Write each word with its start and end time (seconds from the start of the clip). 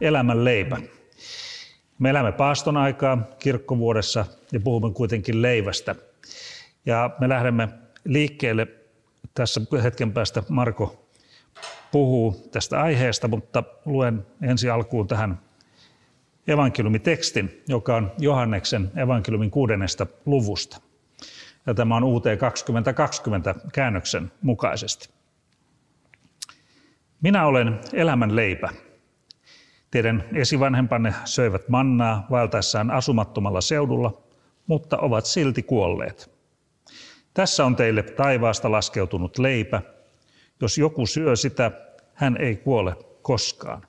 elämän 0.00 0.44
leipä. 0.44 0.78
Me 1.98 2.10
elämme 2.10 2.32
paaston 2.32 2.76
aikaa 2.76 3.18
kirkkovuodessa 3.38 4.24
ja 4.52 4.60
puhumme 4.60 4.90
kuitenkin 4.94 5.42
leivästä. 5.42 5.94
Ja 6.86 7.10
me 7.20 7.28
lähdemme 7.28 7.68
liikkeelle 8.04 8.66
tässä 9.34 9.60
hetken 9.82 10.12
päästä 10.12 10.42
Marko 10.48 11.08
puhuu 11.92 12.48
tästä 12.52 12.82
aiheesta, 12.82 13.28
mutta 13.28 13.62
luen 13.84 14.26
ensi 14.42 14.70
alkuun 14.70 15.06
tähän 15.06 15.40
evankeliumitekstin, 16.48 17.62
joka 17.68 17.96
on 17.96 18.12
Johanneksen 18.18 18.90
evankeliumin 18.96 19.50
kuudennesta 19.50 20.06
luvusta. 20.26 20.80
Ja 21.66 21.74
tämä 21.74 21.96
on 21.96 22.04
UT 22.04 22.24
2020 22.38 23.54
käännöksen 23.72 24.32
mukaisesti. 24.42 25.08
Minä 27.22 27.46
olen 27.46 27.80
elämän 27.92 28.36
leipä. 28.36 28.68
Teidän 29.94 30.24
esivanhempanne 30.32 31.14
söivät 31.24 31.68
mannaa 31.68 32.26
vaeltaessaan 32.30 32.90
asumattomalla 32.90 33.60
seudulla, 33.60 34.22
mutta 34.66 34.98
ovat 34.98 35.26
silti 35.26 35.62
kuolleet. 35.62 36.30
Tässä 37.34 37.64
on 37.64 37.76
teille 37.76 38.02
taivaasta 38.02 38.70
laskeutunut 38.70 39.38
leipä. 39.38 39.82
Jos 40.60 40.78
joku 40.78 41.06
syö 41.06 41.36
sitä, 41.36 41.70
hän 42.14 42.36
ei 42.36 42.56
kuole 42.56 42.96
koskaan. 43.22 43.82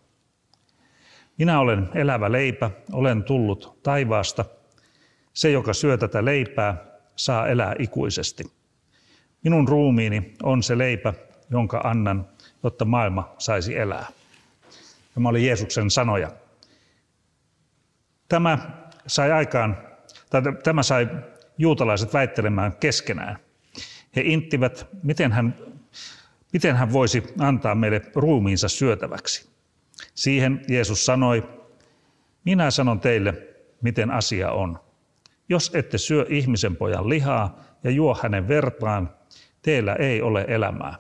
Minä 1.38 1.60
olen 1.60 1.90
elävä 1.96 2.32
leipä, 2.32 2.72
olen 2.92 3.24
tullut 3.24 3.80
taivaasta. 3.84 4.46
Se, 5.34 5.52
joka 5.52 5.74
syö 5.74 5.98
tätä 5.98 6.26
leipää, 6.26 6.86
saa 7.16 7.48
elää 7.48 7.76
ikuisesti. 7.80 8.44
Minun 9.44 9.68
ruumiini 9.68 10.34
on 10.44 10.64
se 10.64 10.78
leipä, 10.78 11.14
jonka 11.50 11.82
annan, 11.84 12.28
jotta 12.64 12.86
maailma 12.86 13.36
saisi 13.38 13.78
elää. 13.78 14.08
Tämä 15.16 15.30
oli 15.30 15.48
Jeesuksen 15.48 15.92
sanoja. 15.92 16.32
Tämä 18.30 18.58
sai 19.08 19.32
aikaan, 19.32 19.78
tai 20.30 20.42
tämä 20.64 20.84
sai 20.84 21.08
juutalaiset 21.58 22.14
väittelemään 22.14 22.76
keskenään. 22.76 23.38
He 24.16 24.22
inttivät, 24.22 24.88
miten 25.04 25.32
hän, 25.32 25.56
miten 26.54 26.76
hän 26.76 26.94
voisi 26.94 27.24
antaa 27.40 27.76
meille 27.76 28.02
ruumiinsa 28.16 28.70
syötäväksi. 28.70 29.50
Siihen 30.16 30.62
Jeesus 30.68 31.06
sanoi, 31.06 31.50
minä 32.46 32.72
sanon 32.72 33.00
teille, 33.00 33.48
miten 33.82 34.12
asia 34.12 34.52
on. 34.52 34.80
Jos 35.50 35.72
ette 35.74 35.98
syö 35.98 36.26
ihmisen 36.30 36.76
pojan 36.76 37.10
lihaa 37.10 37.60
ja 37.84 37.92
juo 37.92 38.18
hänen 38.24 38.48
vertaan, 38.48 39.10
teillä 39.62 39.96
ei 39.96 40.22
ole 40.22 40.46
elämää. 40.48 40.96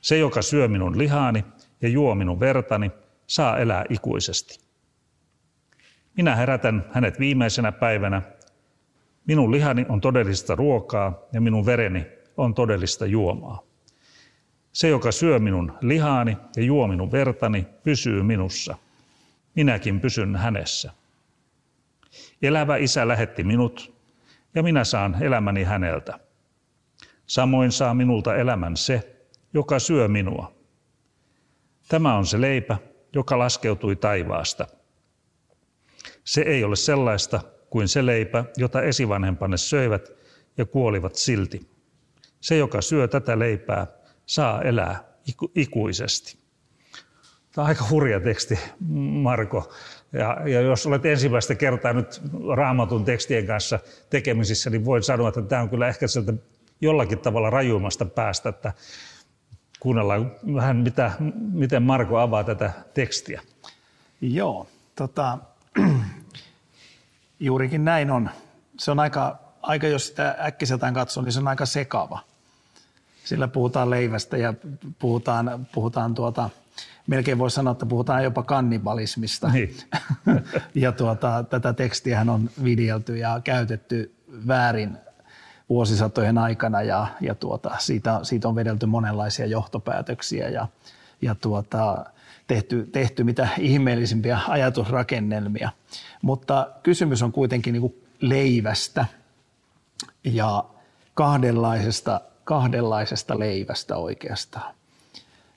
Se, 0.00 0.18
joka 0.18 0.42
syö 0.42 0.68
minun 0.68 0.98
lihaani 0.98 1.44
ja 1.80 1.88
juo 1.88 2.14
minun 2.14 2.40
vertani, 2.40 2.90
saa 3.30 3.58
elää 3.58 3.84
ikuisesti. 3.88 4.60
Minä 6.16 6.36
herätän 6.36 6.90
hänet 6.92 7.20
viimeisenä 7.20 7.72
päivänä. 7.72 8.22
Minun 9.26 9.52
lihani 9.52 9.86
on 9.88 10.00
todellista 10.00 10.54
ruokaa 10.54 11.18
ja 11.32 11.40
minun 11.40 11.66
vereni 11.66 12.06
on 12.36 12.54
todellista 12.54 13.06
juomaa. 13.06 13.62
Se, 14.72 14.88
joka 14.88 15.12
syö 15.12 15.38
minun 15.38 15.72
lihaani 15.80 16.36
ja 16.56 16.62
juo 16.62 16.86
minun 16.86 17.12
vertani, 17.12 17.66
pysyy 17.82 18.22
minussa. 18.22 18.76
Minäkin 19.54 20.00
pysyn 20.00 20.36
hänessä. 20.36 20.92
Elävä 22.42 22.76
isä 22.76 23.08
lähetti 23.08 23.44
minut, 23.44 23.94
ja 24.54 24.62
minä 24.62 24.84
saan 24.84 25.22
elämäni 25.22 25.64
häneltä. 25.64 26.18
Samoin 27.26 27.72
saa 27.72 27.94
minulta 27.94 28.36
elämän 28.36 28.76
se, 28.76 29.16
joka 29.54 29.78
syö 29.78 30.08
minua. 30.08 30.52
Tämä 31.88 32.16
on 32.16 32.26
se 32.26 32.40
leipä, 32.40 32.78
joka 33.12 33.38
laskeutui 33.38 33.96
taivaasta. 33.96 34.66
Se 36.24 36.40
ei 36.40 36.64
ole 36.64 36.76
sellaista 36.76 37.40
kuin 37.70 37.88
se 37.88 38.06
leipä, 38.06 38.44
jota 38.56 38.82
esivanhempanne 38.82 39.56
söivät 39.56 40.12
ja 40.56 40.64
kuolivat 40.64 41.14
silti. 41.14 41.70
Se, 42.40 42.56
joka 42.56 42.80
syö 42.80 43.08
tätä 43.08 43.38
leipää, 43.38 43.86
saa 44.26 44.62
elää 44.62 45.04
ikuisesti. 45.54 46.38
Tämä 47.54 47.62
on 47.64 47.68
aika 47.68 47.84
hurja 47.90 48.20
teksti, 48.20 48.58
Marko. 49.22 49.72
Ja, 50.12 50.48
ja 50.48 50.60
jos 50.60 50.86
olet 50.86 51.06
ensimmäistä 51.06 51.54
kertaa 51.54 51.92
nyt 51.92 52.22
raamatun 52.56 53.04
tekstien 53.04 53.46
kanssa 53.46 53.78
tekemisissä, 54.10 54.70
niin 54.70 54.84
voin 54.84 55.02
sanoa, 55.02 55.28
että 55.28 55.42
tämä 55.42 55.62
on 55.62 55.70
kyllä 55.70 55.88
ehkä 55.88 56.06
sieltä 56.06 56.32
jollakin 56.80 57.18
tavalla 57.18 57.50
rajuimmasta 57.50 58.04
päästä, 58.04 58.48
että 58.48 58.72
kuunnellaan 59.80 60.32
vähän, 60.54 60.76
mitä, 60.76 61.12
miten 61.52 61.82
Marko 61.82 62.18
avaa 62.18 62.44
tätä 62.44 62.72
tekstiä. 62.94 63.42
Joo, 64.20 64.66
tota, 64.96 65.38
juurikin 67.40 67.84
näin 67.84 68.10
on. 68.10 68.30
Se 68.78 68.90
on 68.90 69.00
aika, 69.00 69.38
aika, 69.62 69.86
jos 69.86 70.06
sitä 70.06 70.36
äkkiseltään 70.40 70.94
katsoo, 70.94 71.22
niin 71.22 71.32
se 71.32 71.38
on 71.38 71.48
aika 71.48 71.66
sekava. 71.66 72.20
Sillä 73.24 73.48
puhutaan 73.48 73.90
leivästä 73.90 74.36
ja 74.36 74.54
puhutaan, 74.98 75.66
puhutaan 75.72 76.14
tuota, 76.14 76.50
melkein 77.06 77.38
voisi 77.38 77.54
sanoa, 77.54 77.72
että 77.72 77.86
puhutaan 77.86 78.24
jopa 78.24 78.42
kannibalismista. 78.42 79.48
Niin. 79.48 79.76
ja 80.74 80.92
tuota, 80.92 81.44
tätä 81.50 81.72
tekstiä 81.72 82.24
on 82.28 82.50
viljelty 82.64 83.16
ja 83.16 83.40
käytetty 83.44 84.14
väärin 84.46 84.98
vuosisatojen 85.70 86.38
aikana 86.38 86.82
ja, 86.82 87.06
ja 87.20 87.34
tuota, 87.34 87.70
siitä, 87.78 88.20
siitä 88.22 88.48
on 88.48 88.54
vedelty 88.54 88.86
monenlaisia 88.86 89.46
johtopäätöksiä 89.46 90.48
ja, 90.48 90.68
ja 91.22 91.34
tuota, 91.34 92.04
tehty, 92.46 92.88
tehty 92.92 93.24
mitä 93.24 93.48
ihmeellisimpiä 93.58 94.40
ajatusrakennelmia. 94.48 95.70
Mutta 96.22 96.68
kysymys 96.82 97.22
on 97.22 97.32
kuitenkin 97.32 97.72
niin 97.72 98.02
leivästä 98.20 99.06
ja 100.24 100.64
kahdenlaisesta, 101.14 102.20
kahdenlaisesta 102.44 103.38
leivästä 103.38 103.96
oikeastaan. 103.96 104.74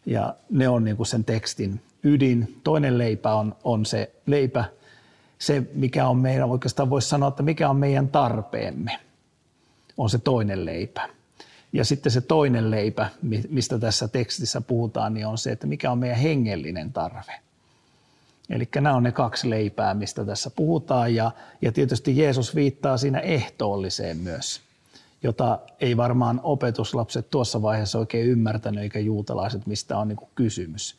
Ja 0.05 0.35
ne 0.49 0.69
on 0.69 0.83
niin 0.83 1.05
sen 1.05 1.23
tekstin 1.23 1.81
ydin. 2.03 2.59
Toinen 2.63 2.97
leipä 2.97 3.33
on, 3.33 3.55
on 3.63 3.85
se 3.85 4.11
leipä, 4.25 4.65
se 5.39 5.63
mikä 5.73 6.07
on 6.07 6.17
meidän, 6.17 6.49
oikeastaan 6.49 6.89
voisi 6.89 7.09
sanoa, 7.09 7.29
että 7.29 7.43
mikä 7.43 7.69
on 7.69 7.77
meidän 7.77 8.07
tarpeemme– 8.07 8.99
on 9.97 10.09
se 10.09 10.17
toinen 10.17 10.65
leipä. 10.65 11.09
Ja 11.73 11.85
sitten 11.85 12.11
se 12.11 12.21
toinen 12.21 12.71
leipä, 12.71 13.09
mistä 13.49 13.79
tässä 13.79 14.07
tekstissä 14.07 14.61
puhutaan, 14.61 15.13
niin 15.13 15.27
on 15.27 15.37
se, 15.37 15.51
että 15.51 15.67
mikä 15.67 15.91
on 15.91 15.97
meidän 15.97 16.17
hengellinen 16.17 16.93
tarve. 16.93 17.39
Eli 18.49 18.67
nämä 18.75 18.95
on 18.95 19.03
ne 19.03 19.11
kaksi 19.11 19.49
leipää, 19.49 19.93
mistä 19.93 20.25
tässä 20.25 20.49
puhutaan. 20.49 21.15
Ja, 21.15 21.31
ja 21.61 21.71
tietysti 21.71 22.17
Jeesus 22.17 22.55
viittaa 22.55 22.97
siinä 22.97 23.19
ehtoolliseen 23.19 24.17
myös, 24.17 24.61
jota 25.23 25.59
ei 25.79 25.97
varmaan 25.97 26.39
opetuslapset 26.43 27.29
tuossa 27.29 27.61
vaiheessa 27.61 27.99
oikein 27.99 28.27
ymmärtänyt, 28.27 28.83
eikä 28.83 28.99
juutalaiset, 28.99 29.67
mistä 29.67 29.97
on 29.97 30.07
niin 30.07 30.17
kysymys. 30.35 30.95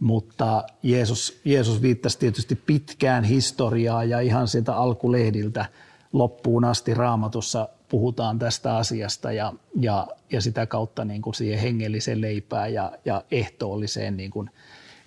Mutta 0.00 0.64
Jeesus, 0.82 1.40
Jeesus 1.44 1.82
viittasi 1.82 2.18
tietysti 2.18 2.54
pitkään 2.54 3.24
historiaa 3.24 4.04
ja 4.04 4.20
ihan 4.20 4.48
sieltä 4.48 4.76
alkulehdiltä 4.76 5.66
loppuun 6.12 6.64
asti 6.64 6.94
raamatussa 6.94 7.68
puhutaan 7.88 8.38
tästä 8.38 8.76
asiasta 8.76 9.32
ja, 9.32 9.52
ja, 9.80 10.06
ja 10.32 10.40
sitä 10.40 10.66
kautta 10.66 11.04
niin 11.04 11.22
kuin 11.22 11.34
siihen 11.34 11.58
hengelliseen 11.58 12.20
leipään 12.20 12.74
ja, 12.74 12.92
ja 13.04 13.24
ehtoolliseen 13.30 14.16
niin 14.16 14.30
kuin 14.30 14.50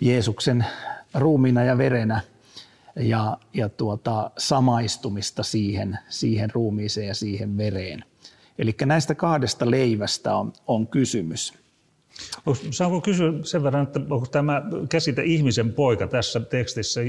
Jeesuksen 0.02 0.66
ruumina 1.14 1.64
ja 1.64 1.78
verenä 1.78 2.22
ja, 2.96 3.38
ja 3.54 3.70
tuota, 3.70 4.32
samaistumista 4.38 5.44
siihen, 5.44 6.00
siihen 6.10 6.50
ruumiiseen 6.54 7.08
ja 7.08 7.16
siihen 7.16 7.58
vereen. 7.58 8.04
Eli 8.60 8.76
näistä 8.86 9.16
kahdesta 9.16 9.72
leivästä 9.72 10.36
on, 10.36 10.54
on 10.68 10.88
kysymys. 10.88 11.54
Saanko 12.72 13.02
kysyä 13.02 13.34
sen 13.44 13.64
verran, 13.64 13.84
että 13.84 14.00
onko 14.10 14.26
tämä 14.26 14.62
käsite 14.90 15.24
ihmisen 15.24 15.74
poika 15.74 16.08
tässä 16.08 16.40
tekstissä 16.40 17.02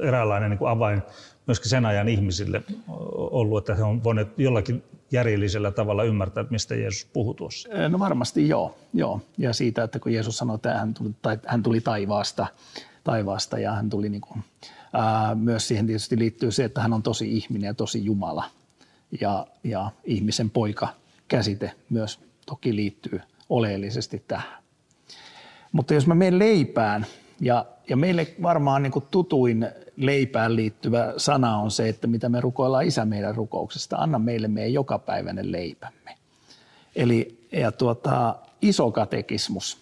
eräänlainen 0.00 0.50
niin 0.50 0.68
avain 0.68 1.02
myöskin 1.46 1.70
sen 1.70 1.86
ajan 1.86 2.08
ihmisille 2.08 2.62
ollut, 3.16 3.58
että 3.58 3.74
he 3.74 3.82
on 3.82 4.04
voineet 4.04 4.38
jollakin 4.38 4.82
järjellisellä 5.10 5.70
tavalla 5.70 6.04
ymmärtää, 6.04 6.40
että 6.40 6.52
mistä 6.52 6.74
Jeesus 6.74 7.04
puhuu 7.12 7.34
tuossa? 7.34 7.68
No 7.88 7.98
varmasti 7.98 8.48
joo, 8.48 8.78
joo. 8.94 9.20
Ja 9.38 9.52
siitä, 9.52 9.82
että 9.82 9.98
kun 9.98 10.12
Jeesus 10.12 10.38
sanoi, 10.38 10.54
että 10.54 10.78
hän 10.78 10.94
tuli, 10.94 11.10
tai, 11.22 11.38
hän 11.46 11.62
tuli 11.62 11.80
taivaasta, 11.80 12.46
taivaasta 13.04 13.58
ja 13.58 13.72
hän 13.72 13.90
tuli 13.90 14.08
niin 14.08 14.20
kuin, 14.20 14.44
ää, 14.92 15.34
myös 15.34 15.68
siihen 15.68 15.86
tietysti 15.86 16.18
liittyy 16.18 16.52
se, 16.52 16.64
että 16.64 16.80
hän 16.80 16.92
on 16.92 17.02
tosi 17.02 17.36
ihminen 17.36 17.66
ja 17.66 17.74
tosi 17.74 18.04
Jumala 18.04 18.44
ja, 19.20 19.46
ja 19.64 19.90
ihmisen 20.04 20.50
poika 20.50 20.88
käsite 21.28 21.72
myös 21.90 22.20
toki 22.46 22.76
liittyy 22.76 23.20
oleellisesti 23.48 24.24
tähän. 24.28 24.62
Mutta 25.72 25.94
jos 25.94 26.06
mä 26.06 26.14
menen 26.14 26.38
leipään, 26.38 27.06
ja, 27.40 27.64
ja 27.88 27.96
meille 27.96 28.34
varmaan 28.42 28.82
niin 28.82 28.92
tutuin 29.10 29.68
leipään 29.96 30.56
liittyvä 30.56 31.14
sana 31.16 31.56
on 31.56 31.70
se, 31.70 31.88
että 31.88 32.06
mitä 32.06 32.28
me 32.28 32.40
rukoillaan 32.40 32.86
isä 32.86 33.04
meidän 33.04 33.34
rukouksesta, 33.34 33.96
anna 33.96 34.18
meille 34.18 34.48
meidän 34.48 34.72
jokapäiväinen 34.72 35.52
leipämme. 35.52 36.16
Eli 36.96 37.38
ja 37.52 37.72
tuota, 37.72 38.36
iso 38.62 38.90
katekismus, 38.90 39.78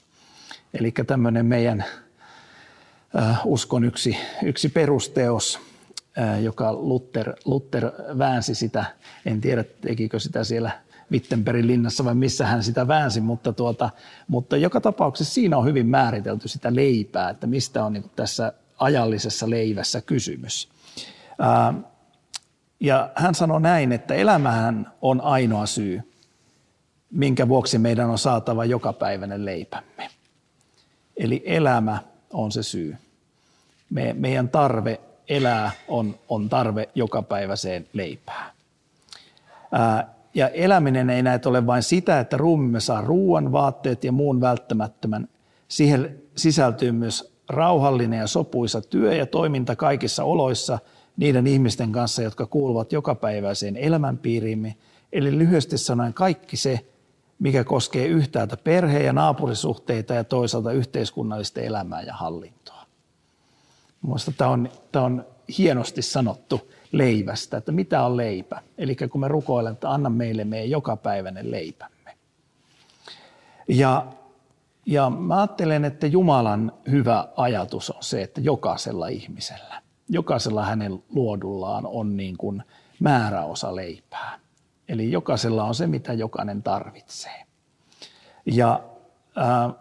eli 0.75 0.93
tämmöinen 1.07 1.47
meidän 1.47 1.85
äh, 3.19 3.41
uskon 3.45 3.85
yksi, 3.85 4.17
yksi 4.43 4.69
perusteos, 4.69 5.59
äh, 6.19 6.43
joka 6.43 6.73
Luther, 6.73 7.33
Luther 7.45 7.91
väänsi 8.19 8.55
sitä, 8.55 8.85
en 9.27 9.41
tiedä 9.41 9.65
tekikö 9.81 10.21
sitä 10.21 10.45
siellä 10.45 10.86
Wittenbergin 11.13 11.67
linnassa 11.67 12.05
vai 12.05 12.15
missä 12.15 12.47
hän 12.47 12.63
sitä 12.63 12.89
väänsi, 12.89 13.21
mutta, 13.21 13.53
tuota, 13.53 13.91
mutta 14.29 14.57
joka 14.57 14.81
tapauksessa 14.81 15.35
siinä 15.35 15.59
on 15.59 15.65
hyvin 15.65 15.87
määritelty 15.87 16.49
sitä 16.49 16.75
leipää, 16.75 17.31
että 17.31 17.47
mistä 17.47 17.85
on 17.85 17.93
niin 17.93 18.11
tässä 18.17 18.53
ajallisessa 18.79 19.51
leivässä 19.51 20.01
kysymys. 20.01 20.69
Ää, 21.39 21.75
ja 22.81 23.11
hän 23.15 23.35
sanoi 23.35 23.61
näin, 23.61 23.93
että 23.93 24.15
elämähän 24.15 24.93
on 25.03 25.21
ainoa 25.21 25.67
syy, 25.67 26.13
minkä 27.11 27.49
vuoksi 27.49 27.79
meidän 27.79 28.11
on 28.11 28.19
saatava 28.19 28.65
jokapäiväinen 28.65 29.45
leipämme. 29.45 30.11
Eli 31.17 31.43
elämä 31.47 31.99
on 32.33 32.53
se 32.53 32.63
syy. 32.63 32.97
Me, 33.91 34.13
meidän 34.13 34.49
tarve 34.49 35.01
elää 35.29 35.71
on, 35.89 36.19
on 36.29 36.49
tarve 36.49 36.89
jokapäiväiseen 36.95 37.89
leipään. 37.93 38.53
Ää, 39.73 40.16
ja 40.37 40.49
eläminen 40.49 41.11
ei 41.11 41.23
näet 41.23 41.47
ole 41.47 41.67
vain 41.67 41.83
sitä, 41.83 42.21
että 42.21 42.37
ruumimme 42.37 42.81
saa 42.81 43.01
ruoan, 43.01 43.53
vaatteet 43.53 44.05
ja 44.05 44.13
muun 44.13 44.41
välttämättömän. 44.41 45.29
Siihen 45.69 46.23
sisältyy 46.37 46.93
myös 46.93 47.37
rauhallinen 47.49 48.19
ja 48.19 48.27
sopuisa 48.27 48.81
työ 48.81 49.15
ja 49.15 49.27
toiminta 49.27 49.77
kaikissa 49.77 50.25
oloissa 50.25 50.79
niiden 51.17 51.47
ihmisten 51.47 51.93
kanssa, 51.93 52.23
jotka 52.23 52.47
kuuluvat 52.47 52.93
jokapäiväiseen 52.93 53.77
elämänpiiriimme. 53.77 54.77
Eli 55.13 55.39
lyhyesti 55.39 55.79
sanoen 55.79 56.15
kaikki 56.15 56.57
se, 56.57 56.87
mikä 57.39 57.65
koskee 57.65 58.07
yhtäältä 58.07 58.57
perhe- 58.57 59.03
ja 59.03 59.13
naapurisuhteita 59.13 60.15
ja 60.15 60.25
toisaalta 60.25 60.73
yhteiskunnallista 60.73 61.61
elämää 61.61 62.03
ja 62.03 62.15
hallintoa. 62.15 62.87
Mielestäni 64.03 64.37
tämä 64.37 64.51
on, 64.51 64.69
tämä 64.93 65.05
on 65.05 65.25
hienosti 65.59 66.03
sanottu 66.03 66.71
leivästä, 66.99 67.57
että 67.57 67.73
mitä 67.73 68.03
on 68.03 68.17
leipä. 68.17 68.63
Eli 68.79 68.97
kun 69.11 69.21
me 69.21 69.29
rukoilemme, 69.29 69.75
että 69.75 69.91
anna 69.91 70.11
meille 70.11 70.45
meidän 70.45 70.71
jokapäiväinen 70.71 71.51
leipämme. 71.51 72.17
Ja, 73.69 74.07
ja 74.87 75.11
mä 75.11 75.37
ajattelen, 75.37 75.85
että 75.85 76.07
Jumalan 76.07 76.73
hyvä 76.91 77.29
ajatus 77.37 77.91
on 77.91 78.03
se, 78.03 78.23
että 78.23 78.41
jokaisella 78.41 79.09
ihmisellä, 79.09 79.83
jokaisella 80.09 80.65
hänen 80.65 81.03
luodullaan 81.15 81.87
on 81.87 82.17
niin 82.17 82.37
kuin 82.37 82.63
määräosa 83.01 83.77
leipää. 83.77 84.39
Eli 84.89 85.13
jokaisella 85.13 85.65
on 85.65 85.75
se, 85.75 85.87
mitä 85.87 86.13
jokainen 86.13 86.63
tarvitsee. 86.63 87.47
Ja 88.47 88.81
äh, 89.39 89.75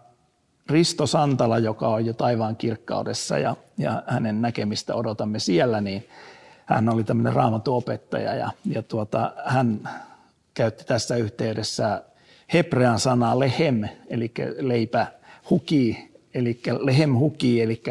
Risto 0.69 1.07
Santala, 1.07 1.59
joka 1.59 1.87
on 1.87 2.05
jo 2.05 2.13
taivaan 2.13 2.55
kirkkaudessa 2.55 3.37
ja, 3.37 3.55
ja 3.77 4.03
hänen 4.07 4.41
näkemistä 4.41 4.95
odotamme 4.95 5.39
siellä, 5.39 5.81
niin 5.81 6.07
hän 6.65 6.89
oli 6.89 7.03
tämmöinen 7.03 7.33
raamatuopettaja 7.33 8.35
ja, 8.35 8.51
ja 8.65 8.83
tuota, 8.83 9.33
hän 9.45 9.89
käytti 10.53 10.83
tässä 10.83 11.15
yhteydessä 11.15 12.03
hebrean 12.53 12.99
sanaa 12.99 13.39
lehem, 13.39 13.81
eli 14.07 14.31
leipä 14.59 15.07
huki, 15.49 16.11
eli 16.33 16.61
lehem 16.79 17.17
huki, 17.17 17.61
eli 17.61 17.83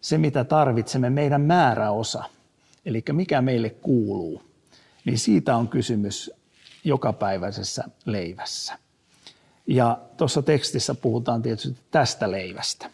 se 0.00 0.18
mitä 0.18 0.44
tarvitsemme, 0.44 1.10
meidän 1.10 1.40
määräosa, 1.40 2.24
eli 2.86 3.04
mikä 3.12 3.42
meille 3.42 3.70
kuuluu, 3.70 4.42
niin 5.04 5.18
siitä 5.18 5.56
on 5.56 5.68
kysymys 5.68 6.30
jokapäiväisessä 6.84 7.84
leivässä. 8.04 8.78
Ja 9.66 9.98
tuossa 10.16 10.42
tekstissä 10.42 10.94
puhutaan 10.94 11.42
tietysti 11.42 11.76
tästä 11.90 12.30
leivästä. 12.30 12.90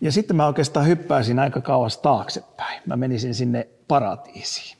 Ja 0.00 0.12
sitten 0.12 0.36
mä 0.36 0.46
oikeastaan 0.46 0.86
hyppäisin 0.86 1.38
aika 1.38 1.60
kauas 1.60 1.98
taaksepäin. 1.98 2.82
Mä 2.86 2.96
menisin 2.96 3.34
sinne 3.34 3.68
paratiisiin, 3.88 4.76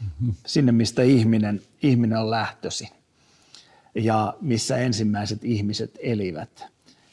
mm-hmm. 0.00 0.34
sinne 0.46 0.72
mistä 0.72 1.02
ihminen, 1.02 1.62
ihminen 1.82 2.18
on 2.18 2.30
lähtösi 2.30 2.88
ja 3.94 4.34
missä 4.40 4.76
ensimmäiset 4.76 5.44
ihmiset 5.44 5.98
elivät. 6.02 6.64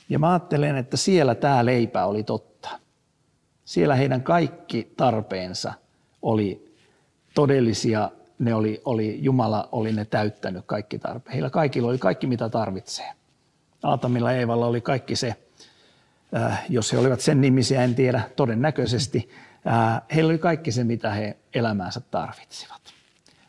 Ja 0.09 0.19
mä 0.19 0.29
ajattelen, 0.29 0.77
että 0.77 0.97
siellä 0.97 1.35
tämä 1.35 1.65
leipä 1.65 2.05
oli 2.05 2.23
totta. 2.23 2.69
Siellä 3.65 3.95
heidän 3.95 4.23
kaikki 4.23 4.93
tarpeensa 4.97 5.73
oli 6.21 6.75
todellisia, 7.33 8.11
ne 8.39 8.55
oli, 8.55 8.81
oli, 8.85 9.19
Jumala 9.21 9.69
oli 9.71 9.91
ne 9.91 10.05
täyttänyt 10.05 10.65
kaikki 10.65 10.99
tarpeet. 10.99 11.33
Heillä 11.33 11.49
kaikilla 11.49 11.89
oli 11.89 11.97
kaikki, 11.97 12.27
mitä 12.27 12.49
tarvitsee. 12.49 13.11
Aatamilla 13.83 14.31
ja 14.31 14.39
Eevalla 14.39 14.65
oli 14.65 14.81
kaikki 14.81 15.15
se, 15.15 15.35
jos 16.69 16.93
he 16.93 16.97
olivat 16.97 17.19
sen 17.19 17.41
nimisiä, 17.41 17.83
en 17.83 17.95
tiedä, 17.95 18.21
todennäköisesti. 18.35 19.29
Äh, 19.67 20.01
heillä 20.15 20.29
oli 20.29 20.37
kaikki 20.37 20.71
se, 20.71 20.83
mitä 20.83 21.13
he 21.13 21.37
elämäänsä 21.53 22.01
tarvitsivat. 22.11 22.81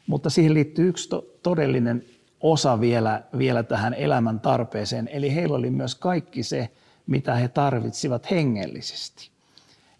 Mutta 0.07 0.31
siihen 0.31 0.55
liittyy 0.55 0.89
yksi 0.89 1.09
to- 1.09 1.27
todellinen 1.43 2.05
osa 2.41 2.81
vielä, 2.81 3.23
vielä 3.39 3.63
tähän 3.63 3.95
elämän 3.95 4.41
tarpeeseen. 4.41 5.09
Eli 5.13 5.35
heillä 5.35 5.57
oli 5.57 5.71
myös 5.71 5.95
kaikki 5.95 6.43
se, 6.43 6.69
mitä 7.07 7.35
he 7.35 7.49
tarvitsivat 7.49 8.31
hengellisesti. 8.31 9.31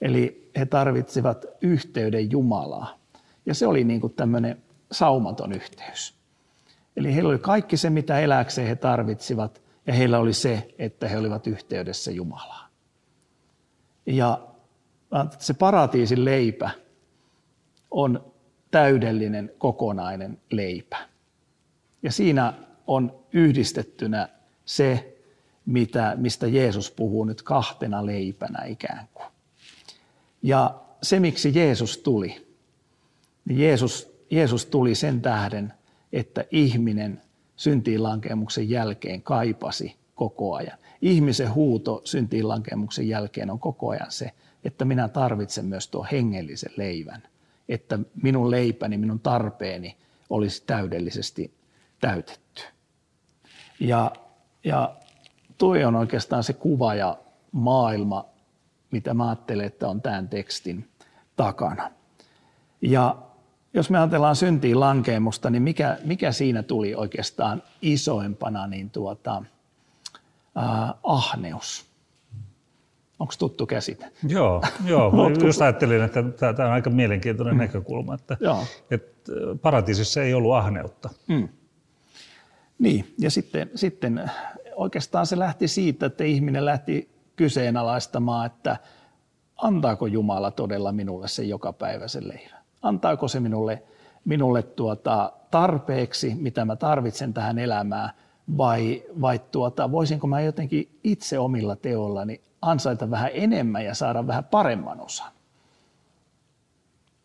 Eli 0.01 0.51
he 0.59 0.67
tarvitsivat 0.67 1.45
yhteyden 1.61 2.31
Jumalaa. 2.31 2.99
Ja 3.47 3.55
se 3.55 3.67
oli 3.67 3.85
niin 3.85 4.01
kuin 4.01 4.13
tämmöinen 4.13 4.63
saumaton 4.93 5.53
yhteys. 5.53 6.15
Eli 6.97 7.15
heillä 7.15 7.31
oli 7.31 7.39
kaikki 7.39 7.77
se, 7.77 7.91
mitä 7.91 8.21
eläkseen 8.21 8.69
he 8.69 8.77
tarvitsivat, 8.77 9.63
ja 9.87 9.93
heillä 9.93 10.19
oli 10.19 10.33
se, 10.33 10.69
että 10.79 11.09
he 11.09 11.19
olivat 11.19 11.47
yhteydessä 11.47 12.11
Jumalaan. 12.11 12.70
Ja 14.11 14.47
se 15.39 15.55
paratiisin 15.55 16.25
leipä 16.25 16.71
on 17.91 18.33
täydellinen 18.71 19.53
kokonainen 19.59 20.41
leipä. 20.51 21.09
Ja 22.03 22.13
siinä 22.13 22.53
on 22.87 23.25
yhdistettynä 23.33 24.29
se, 24.65 25.17
mitä, 25.67 26.13
mistä 26.17 26.47
Jeesus 26.47 26.91
puhuu 26.91 27.25
nyt 27.25 27.43
kahtena 27.43 28.07
leipänä 28.07 28.65
ikään 28.65 29.09
kuin. 29.15 29.27
Ja 30.43 30.81
se, 31.03 31.21
miksi 31.21 31.53
Jeesus 31.55 31.99
tuli, 31.99 32.47
niin 33.45 33.59
Jeesus, 33.59 34.13
Jeesus 34.31 34.67
tuli 34.67 34.95
sen 34.95 35.21
tähden, 35.23 35.73
että 36.13 36.45
ihminen 36.51 37.23
syntiin 37.57 38.03
lankemuksen 38.03 38.71
jälkeen 38.71 39.23
kaipasi 39.23 40.00
koko 40.21 40.55
ajan. 40.55 40.79
Ihmisen 41.03 41.55
huuto 41.55 42.01
syntiin 42.05 42.49
lankemuksen 42.49 43.09
jälkeen 43.09 43.51
on 43.51 43.59
koko 43.59 43.89
ajan 43.89 44.11
se, 44.11 44.31
että 44.65 44.85
minä 44.85 45.09
tarvitsen 45.09 45.65
myös 45.65 45.89
tuo 45.89 46.07
hengellisen 46.13 46.73
leivän, 46.77 47.23
että 47.69 47.99
minun 48.23 48.51
leipäni, 48.51 48.99
minun 48.99 49.21
tarpeeni 49.21 49.97
olisi 50.31 50.63
täydellisesti 50.67 51.55
täytetty. 52.01 52.63
Ja, 53.81 54.13
ja 54.65 54.97
tuo 55.59 55.75
on 55.87 55.97
oikeastaan 55.97 56.45
se 56.45 56.53
kuva 56.53 56.95
ja 56.95 57.19
maailma, 57.53 58.25
mitä 58.91 59.15
mä 59.15 59.29
ajattelen, 59.29 59.67
että 59.67 59.89
on 59.89 60.03
tämän 60.03 60.29
tekstin 60.29 60.89
takana. 61.37 61.91
Ja 62.83 63.17
jos 63.75 63.91
me 63.91 63.99
ajatellaan 63.99 64.37
syntiin 64.37 64.81
lankeemusta, 64.81 65.51
niin 65.51 65.63
mikä, 65.63 65.99
mikä 66.05 66.33
siinä 66.33 66.63
tuli 66.63 66.95
oikeastaan 66.95 67.63
isoimpana, 67.83 68.67
niin 68.67 68.91
tuota, 68.91 69.43
äh, 70.59 70.95
ahneus. 71.03 71.91
Onko 73.19 73.35
tuttu 73.39 73.67
käsite? 73.67 74.11
Joo, 74.29 74.63
joo. 74.85 75.13
just 75.45 75.63
ajattelin, 75.63 76.03
että 76.03 76.23
tämä 76.57 76.69
on 76.69 76.75
aika 76.75 76.91
mielenkiintoinen 76.91 77.55
mm. 77.55 77.61
näkökulma, 77.61 78.15
että, 78.15 78.37
joo. 78.41 78.65
että 78.91 79.33
paratiisissa 79.63 80.23
ei 80.23 80.35
ollut 80.35 80.55
ahneutta. 80.55 81.11
Mm. 81.29 81.49
Niin, 82.79 83.15
ja 83.19 83.31
sitten, 83.31 83.71
sitten 83.75 84.31
oikeastaan 84.75 85.27
se 85.27 85.39
lähti 85.39 85.69
siitä, 85.69 86.07
että 86.07 86.25
ihminen 86.25 86.65
lähti 86.65 87.11
kyseenalaistamaan, 87.37 88.47
että 88.47 88.77
antaako 89.57 90.07
Jumala 90.07 90.51
todella 90.51 90.93
minulle 90.93 91.29
se 91.29 91.43
jokapäiväisen 91.43 92.29
leivän? 92.29 92.61
Antaako 92.83 93.29
se 93.29 93.41
minulle, 93.41 93.83
minulle 94.25 94.63
tuota 94.63 95.33
tarpeeksi, 95.51 96.35
mitä 96.35 96.65
mä 96.65 96.77
tarvitsen 96.77 97.35
tähän 97.35 97.59
elämään, 97.59 98.11
vai, 98.59 99.03
vai 99.21 99.41
tuota, 99.53 99.93
voisinko 99.93 100.27
mä 100.27 100.41
jotenkin 100.41 100.99
itse 101.05 101.39
omilla 101.39 101.77
teollani 101.77 102.41
ansaita 102.63 103.11
vähän 103.11 103.31
enemmän 103.35 103.85
ja 103.85 103.95
saada 103.95 104.27
vähän 104.27 104.45
paremman 104.45 105.01
osan. 105.01 105.33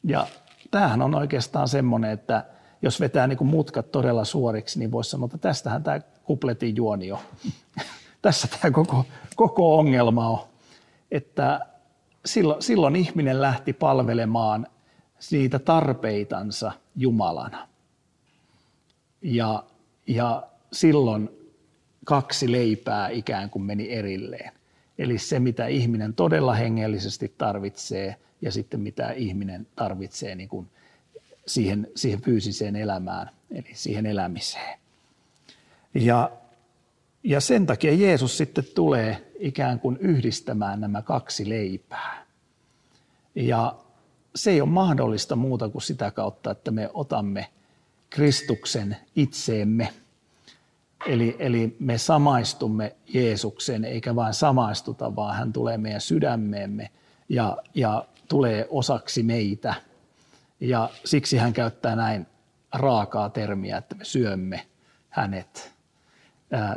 Ja 0.04 0.28
tämähän 0.72 1.02
on 1.02 1.16
oikeastaan 1.16 1.68
semmoinen, 1.68 2.12
että 2.12 2.46
jos 2.82 3.00
vetää 3.00 3.28
niin 3.28 3.38
kuin 3.38 3.48
mutkat 3.48 3.92
todella 3.92 4.26
suoriksi, 4.26 4.80
niin 4.80 4.92
voisi 4.92 5.10
sanoa, 5.10 5.26
että 5.26 5.38
tästähän 5.38 5.84
tämä 5.84 6.00
kupletin 6.24 6.76
juoni 6.76 7.12
on. 7.12 7.20
Tässä 8.22 8.48
tämä 8.48 8.72
koko, 8.72 9.06
koko 9.36 9.78
ongelma 9.78 10.30
on, 10.30 10.40
että 11.12 11.60
silloin, 12.26 12.62
silloin 12.62 12.96
ihminen 12.96 13.42
lähti 13.42 13.74
palvelemaan 13.74 14.68
siitä 15.20 15.60
tarpeitansa 15.60 16.72
Jumalana. 16.96 17.68
Ja, 19.22 19.64
ja 20.08 20.44
silloin 20.76 21.30
kaksi 22.06 22.52
leipää 22.52 23.10
ikään 23.10 23.50
kuin 23.50 23.64
meni 23.64 23.92
erilleen. 23.92 24.52
Eli 24.98 25.18
se, 25.18 25.40
mitä 25.40 25.68
ihminen 25.68 26.14
todella 26.14 26.54
hengellisesti 26.54 27.34
tarvitsee 27.38 28.16
ja 28.42 28.52
sitten 28.52 28.80
mitä 28.80 29.12
ihminen 29.12 29.68
tarvitsee 29.76 30.36
niin 30.36 30.50
kuin 30.50 30.68
siihen, 31.48 31.88
siihen 31.96 32.22
fyysiseen 32.22 32.76
elämään, 32.76 33.30
eli 33.52 33.70
siihen 33.74 34.06
elämiseen. 34.06 34.80
Ja, 35.94 36.32
ja 37.24 37.40
sen 37.42 37.66
takia 37.66 37.94
Jeesus 37.94 38.38
sitten 38.38 38.64
tulee 38.76 39.32
ikään 39.40 39.80
kuin 39.80 39.98
yhdistämään 39.98 40.82
nämä 40.82 41.02
kaksi 41.02 41.50
leipää. 41.50 42.26
Ja 43.36 43.76
se 44.36 44.52
ei 44.52 44.62
ole 44.62 44.70
mahdollista 44.70 45.36
muuta 45.36 45.70
kuin 45.70 45.82
sitä 45.82 46.12
kautta, 46.12 46.52
että 46.52 46.72
me 46.72 46.90
otamme 46.94 47.48
Kristuksen 48.10 48.98
itseemme. 49.16 49.94
Eli, 51.06 51.36
eli 51.40 51.76
me 51.80 51.98
samaistumme 51.98 52.96
Jeesuksen, 53.14 53.86
eikä 53.86 54.16
vain 54.16 54.34
samaistuta, 54.34 55.16
vaan 55.16 55.36
hän 55.36 55.54
tulee 55.54 55.78
meidän 55.78 56.02
sydämeemme 56.02 56.90
ja, 57.30 57.58
ja 57.74 58.06
tulee 58.28 58.68
osaksi 58.70 59.24
meitä. 59.24 59.74
Ja 60.60 60.90
siksi 61.06 61.38
hän 61.38 61.54
käyttää 61.54 61.96
näin 61.96 62.28
raakaa 62.74 63.30
termiä, 63.30 63.78
että 63.78 63.96
me 63.96 64.06
syömme 64.06 64.66
hänet, 65.10 65.74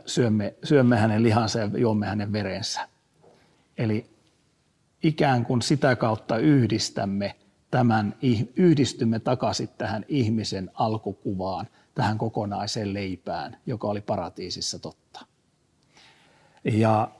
syömme, 0.07 0.55
syömme 0.65 0.97
hänen 0.97 1.23
lihansa 1.23 1.59
ja 1.59 1.71
juomme 1.77 2.07
hänen 2.07 2.33
verensä. 2.33 2.89
Eli 3.79 4.07
ikään 5.03 5.45
kuin 5.45 5.63
sitä 5.63 5.97
kautta 5.97 6.39
yhdistämme 6.39 7.35
tämän, 7.71 8.15
yhdistymme 8.57 9.19
takaisin 9.19 9.69
tähän 9.79 10.05
ihmisen 10.09 10.71
alkukuvaan, 10.75 11.67
tähän 11.99 12.19
kokonaiseen 12.19 12.95
leipään, 12.95 13.57
joka 13.67 13.87
oli 13.87 14.01
paratiisissa 14.01 14.79
totta. 14.79 15.27
Ja, 16.65 17.11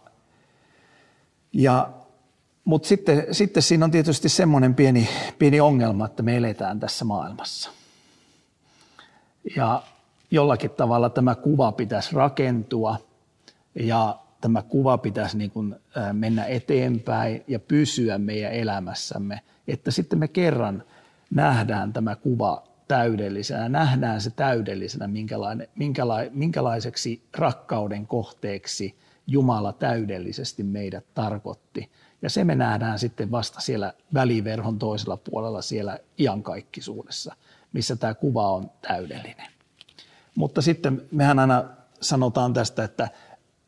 ja, 1.53 1.91
Mutta 2.65 2.89
sitten, 2.89 3.27
sitten 3.33 3.63
siinä 3.63 3.85
on 3.85 3.91
tietysti 3.91 4.29
semmoinen 4.29 4.75
pieni, 4.75 5.09
pieni 5.39 5.61
ongelma, 5.61 6.07
että 6.07 6.23
me 6.23 6.37
eletään 6.37 6.81
tässä 6.81 7.05
maailmassa. 7.05 7.71
Ja 9.57 9.83
jollakin 10.31 10.71
tavalla 10.71 11.11
tämä 11.11 11.35
kuva 11.35 11.73
pitäisi 11.73 12.15
rakentua 12.15 12.97
ja 13.75 14.19
tämä 14.41 14.63
kuva 14.63 14.99
pitäisi 14.99 15.39
niin 15.39 15.51
kuin 15.51 15.77
mennä 16.13 16.45
eteenpäin 16.45 17.45
ja 17.49 17.59
pysyä 17.59 18.19
meidän 18.19 18.53
elämässämme, 18.53 19.41
että 19.69 19.91
sitten 19.91 20.19
me 20.19 20.29
kerran 20.29 20.83
nähdään 21.31 21.93
tämä 21.93 22.17
kuva 22.17 22.68
täydellisenä, 22.89 23.69
nähdään 23.69 24.21
se 24.21 24.31
täydellisenä, 24.31 25.09
minkälainen, 25.09 25.69
minkäla, 25.75 26.17
minkälaiseksi 26.31 27.23
rakkauden 27.37 28.07
kohteeksi 28.07 28.99
Jumala 29.27 29.73
täydellisesti 29.73 30.63
meidät 30.63 31.05
tarkoitti. 31.15 31.91
Ja 32.23 32.31
se 32.31 32.45
me 32.45 32.55
nähdään 32.55 32.99
sitten 32.99 33.31
vasta 33.31 33.61
siellä 33.61 33.93
väliverhon 34.15 34.79
toisella 34.79 35.17
puolella 35.17 35.63
siellä 35.63 35.99
iankaikkisuudessa, 36.19 37.35
missä 37.73 37.97
tämä 37.97 38.15
kuva 38.15 38.51
on 38.51 38.71
täydellinen. 38.83 39.51
Mutta 40.35 40.63
sitten 40.63 41.03
mehän 41.11 41.39
aina 41.39 41.65
sanotaan 42.01 42.53
tästä, 42.53 42.85
että 42.85 43.09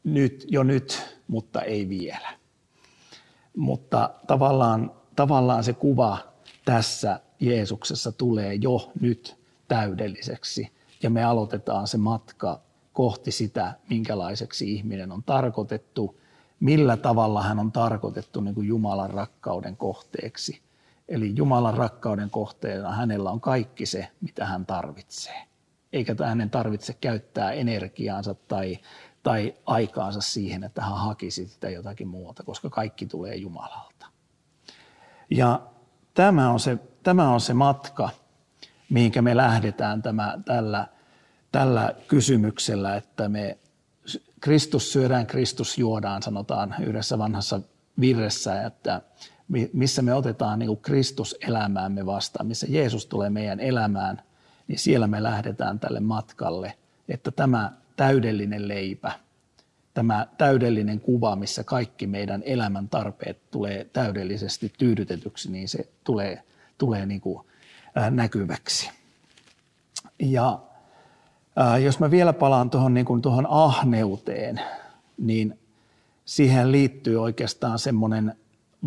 nyt, 0.04 0.46
jo 0.48 0.62
nyt, 0.62 1.18
mutta 1.28 1.62
ei 1.62 1.88
vielä. 1.88 2.28
Mutta 3.56 4.10
tavallaan, 4.26 4.92
tavallaan 5.16 5.64
se 5.64 5.72
kuva 5.72 6.18
tässä 6.64 7.20
Jeesuksessa 7.40 8.12
tulee 8.12 8.54
jo 8.54 8.92
nyt 9.00 9.36
täydelliseksi 9.68 10.72
ja 11.02 11.10
me 11.10 11.24
aloitetaan 11.24 11.86
se 11.86 11.98
matka 11.98 12.60
kohti 12.92 13.30
sitä, 13.30 13.74
minkälaiseksi 13.90 14.72
ihminen 14.72 15.12
on 15.12 15.22
tarkoitettu, 15.22 16.20
millä 16.60 16.96
tavalla 16.96 17.42
hän 17.42 17.58
on 17.58 17.72
tarkoitettu 17.72 18.40
niin 18.40 18.54
kuin 18.54 18.68
Jumalan 18.68 19.10
rakkauden 19.10 19.76
kohteeksi. 19.76 20.60
Eli 21.08 21.32
Jumalan 21.36 21.74
rakkauden 21.74 22.30
kohteena 22.30 22.92
hänellä 22.92 23.30
on 23.30 23.40
kaikki 23.40 23.86
se, 23.86 24.08
mitä 24.20 24.46
hän 24.46 24.66
tarvitsee. 24.66 25.42
Eikä 25.92 26.14
hänen 26.24 26.50
tarvitse 26.50 26.96
käyttää 27.00 27.52
energiaansa 27.52 28.34
tai 28.34 28.78
tai 29.22 29.54
aikaansa 29.66 30.20
siihen, 30.20 30.64
että 30.64 30.82
hän 30.82 30.96
hakisi 30.96 31.48
sitä 31.48 31.70
jotakin 31.70 32.08
muuta, 32.08 32.42
koska 32.42 32.70
kaikki 32.70 33.06
tulee 33.06 33.36
Jumalalta. 33.36 34.06
Ja 35.30 35.60
tämä 36.20 36.50
on 36.50 36.60
se, 36.60 36.78
tämä 37.02 37.30
on 37.30 37.40
se 37.40 37.54
matka, 37.54 38.10
mihinkä 38.90 39.22
me 39.22 39.36
lähdetään 39.36 40.02
tämä, 40.02 40.38
tällä, 40.44 40.86
tällä 41.52 41.94
kysymyksellä, 42.08 42.96
että 42.96 43.28
me 43.28 43.58
Kristus 44.40 44.92
syödään, 44.92 45.26
Kristus 45.26 45.78
juodaan, 45.78 46.22
sanotaan 46.22 46.74
yhdessä 46.80 47.18
vanhassa 47.18 47.60
virressä, 48.00 48.66
että 48.66 49.02
missä 49.72 50.02
me 50.02 50.14
otetaan 50.14 50.58
niin 50.58 50.66
kuin 50.66 50.80
Kristus 50.80 51.36
elämäämme 51.48 52.06
vastaan, 52.06 52.46
missä 52.46 52.66
Jeesus 52.70 53.06
tulee 53.06 53.30
meidän 53.30 53.60
elämään, 53.60 54.22
niin 54.68 54.78
siellä 54.78 55.06
me 55.06 55.22
lähdetään 55.22 55.80
tälle 55.80 56.00
matkalle, 56.00 56.74
että 57.08 57.30
tämä 57.30 57.72
täydellinen 57.96 58.68
leipä, 58.68 59.12
tämä 59.94 60.26
täydellinen 60.38 61.00
kuva, 61.00 61.36
missä 61.36 61.64
kaikki 61.64 62.06
meidän 62.06 62.42
elämän 62.44 62.88
tarpeet 62.88 63.50
tulee 63.50 63.86
täydellisesti 63.92 64.72
tyydytetyksi, 64.78 65.50
niin 65.50 65.68
se 65.68 65.88
tulee, 66.04 66.42
tulee 66.78 67.06
niin 67.06 67.20
kuin, 67.20 67.46
näkyväksi. 68.10 68.90
Ja 70.18 70.58
jos 71.82 71.98
mä 71.98 72.10
vielä 72.10 72.32
palaan 72.32 72.70
tuohon 72.70 72.94
niin 72.94 73.06
kuin 73.06 73.22
tuohon 73.22 73.46
ahneuteen, 73.50 74.60
niin 75.18 75.58
siihen 76.24 76.72
liittyy 76.72 77.22
oikeastaan 77.22 77.78
semmoinen 77.78 78.34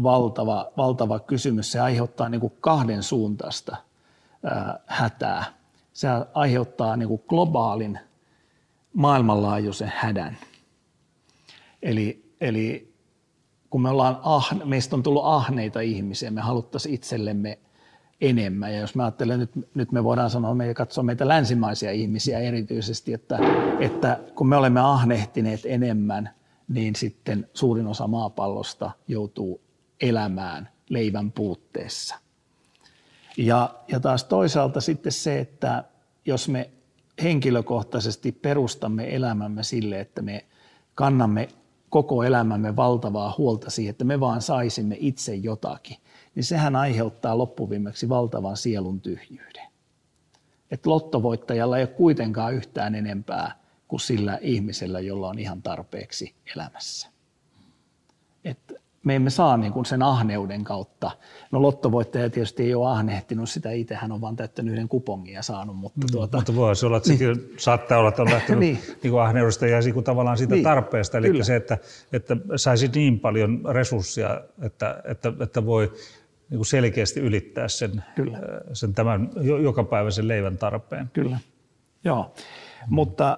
valtava, 0.04 0.72
valtava 0.78 1.20
kysymys. 1.20 1.72
Se 1.72 1.80
aiheuttaa 1.80 2.30
niin 2.30 2.42
kuin 2.42 2.54
kahden 2.62 3.04
suuntaista 3.04 3.78
hätää. 4.86 5.46
Se 5.94 6.08
aiheuttaa 6.34 6.98
niin 6.98 7.08
kuin 7.08 7.22
globaalin 7.28 8.00
maailmanlaajuisen 8.94 9.94
hädän. 9.96 10.38
Eli, 11.84 12.34
eli 12.42 12.94
kun 13.70 13.82
me 13.82 13.90
ollaan 13.90 14.20
ahne, 14.24 14.66
meistä 14.66 14.96
on 14.96 15.04
tullut 15.04 15.26
ahneita 15.26 15.80
ihmisiä, 15.80 16.32
me 16.32 16.42
haluttaisiin 16.42 16.96
itsellemme 16.96 17.60
enemmän. 18.22 18.74
Ja 18.74 18.80
jos 18.80 18.96
me 18.96 19.04
ajattelen, 19.04 19.40
nyt, 19.40 19.52
nyt 19.76 19.92
me 19.92 20.04
voidaan 20.04 20.30
sanoa, 20.30 20.56
me 20.56 20.74
katsoa 20.74 21.04
meitä 21.04 21.28
länsimaisia 21.28 21.92
ihmisiä 21.92 22.40
erityisesti, 22.40 23.14
että, 23.14 23.40
että 23.80 24.20
kun 24.36 24.50
me 24.50 24.58
olemme 24.58 24.80
ahnehtineet 24.80 25.62
enemmän, 25.66 26.30
niin 26.68 26.96
sitten 26.96 27.50
suurin 27.54 27.88
osa 27.88 28.08
maapallosta 28.08 28.92
joutuu 29.08 29.62
elämään 30.02 30.70
leivän 30.90 31.32
puutteessa. 31.32 32.16
Ja, 33.38 33.76
ja 33.88 34.00
taas 34.00 34.24
toisaalta 34.24 34.82
sitten 34.82 35.12
se, 35.12 35.40
että 35.40 35.84
jos 36.26 36.50
me 36.50 36.70
henkilökohtaisesti 37.24 38.32
perustamme 38.32 39.16
elämämme 39.16 39.64
sille, 39.64 40.00
että 40.00 40.22
me 40.22 40.46
kannamme 40.96 41.48
koko 41.94 42.24
elämämme 42.24 42.76
valtavaa 42.76 43.36
huolta 43.38 43.70
siihen, 43.70 43.90
että 43.90 44.04
me 44.04 44.20
vaan 44.20 44.42
saisimme 44.42 44.98
itse 45.00 45.36
jotakin, 45.36 45.98
niin 46.36 46.44
sehän 46.44 46.76
aiheuttaa 46.76 47.38
loppuviimeksi 47.38 48.10
valtavan 48.10 48.58
sielun 48.58 49.02
tyhjyyden. 49.02 49.68
Että 50.72 50.90
lottovoittajalla 50.90 51.78
ei 51.78 51.84
ole 51.84 51.88
kuitenkaan 51.88 52.54
yhtään 52.54 52.96
enempää 52.96 53.60
kuin 53.88 54.00
sillä 54.00 54.40
ihmisellä, 54.42 55.00
jolla 55.00 55.30
on 55.30 55.40
ihan 55.40 55.62
tarpeeksi 55.62 56.36
elämässä. 56.56 57.08
Että 58.44 58.74
me 59.04 59.16
emme 59.16 59.30
saa 59.30 59.58
niin 59.58 59.74
kuin 59.74 59.86
sen 59.86 60.02
ahneuden 60.02 60.64
kautta. 60.64 61.12
No 61.52 61.62
lottovoittaja 61.62 62.30
tietysti 62.30 62.64
ei 62.64 62.76
ole 62.76 62.90
ahnehtinut 62.90 63.50
sitä 63.50 63.72
itse, 63.72 63.96
hän 63.96 64.12
on 64.12 64.22
vain 64.22 64.36
täyttänyt 64.36 64.74
yhden 64.74 64.88
kupongin 64.88 65.34
ja 65.34 65.42
saanut. 65.42 65.76
Mutta, 65.76 66.00
mm, 66.00 66.08
tuota, 66.12 66.38
mutta 66.38 66.56
voi 66.56 66.74
olla, 66.84 66.98
että 66.98 67.10
sekin 67.10 67.28
niin. 67.28 67.54
saattaa 67.58 68.00
olla, 68.00 68.10
että 68.10 68.22
on 68.22 68.32
lähtenyt 68.32 68.60
niin. 68.66 68.80
Niin 69.04 69.22
ahneudesta 69.22 69.68
ja 69.68 69.80
niin 69.80 69.94
kuin 69.94 70.04
tavallaan 70.04 70.38
siitä 70.38 70.54
niin. 70.54 70.64
tarpeesta. 70.64 71.18
Eli 71.18 71.28
Kyllä. 71.28 71.44
se, 71.44 71.56
että, 71.56 71.78
että 72.14 72.38
saisi 72.56 72.88
niin 72.96 73.20
paljon 73.20 73.62
resursseja, 73.70 74.42
että, 74.62 75.02
että, 75.06 75.34
että 75.40 75.66
voi 75.66 75.94
niin 76.50 76.58
kuin 76.58 76.66
selkeästi 76.66 77.20
ylittää 77.20 77.68
sen, 77.68 78.04
Kyllä. 78.16 78.38
sen 78.74 78.94
tämän 78.94 79.30
jokapäiväisen 79.64 80.28
leivän 80.28 80.58
tarpeen. 80.58 81.10
Kyllä, 81.14 81.40
joo. 82.04 82.24
Mm. 82.24 82.96
Mutta 82.96 83.38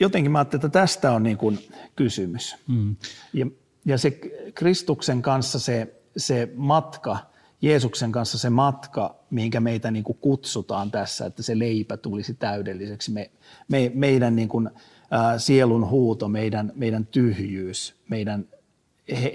jotenkin 0.00 0.32
mä 0.32 0.38
ajattelin, 0.38 0.66
että 0.66 0.80
tästä 0.80 1.12
on 1.12 1.22
niin 1.22 1.36
kuin 1.36 1.58
kysymys. 1.96 2.56
Mm. 2.68 2.96
Ja 3.32 3.46
ja 3.84 3.98
se 3.98 4.10
Kristuksen 4.54 5.22
kanssa 5.22 5.58
se, 5.58 5.94
se 6.16 6.48
matka, 6.54 7.18
Jeesuksen 7.62 8.12
kanssa 8.12 8.38
se 8.38 8.50
matka, 8.50 9.16
mihinkä 9.30 9.60
meitä 9.60 9.90
niin 9.90 10.04
kuin 10.04 10.18
kutsutaan 10.18 10.90
tässä, 10.90 11.26
että 11.26 11.42
se 11.42 11.58
leipä 11.58 11.96
tulisi 11.96 12.34
täydelliseksi. 12.34 13.12
Me, 13.12 13.30
me, 13.68 13.92
meidän 13.94 14.36
niin 14.36 14.48
kuin, 14.48 14.66
ä, 14.66 15.38
sielun 15.38 15.88
huuto, 15.90 16.28
meidän, 16.28 16.72
meidän 16.74 17.06
tyhjyys, 17.06 17.96
meidän 18.08 18.48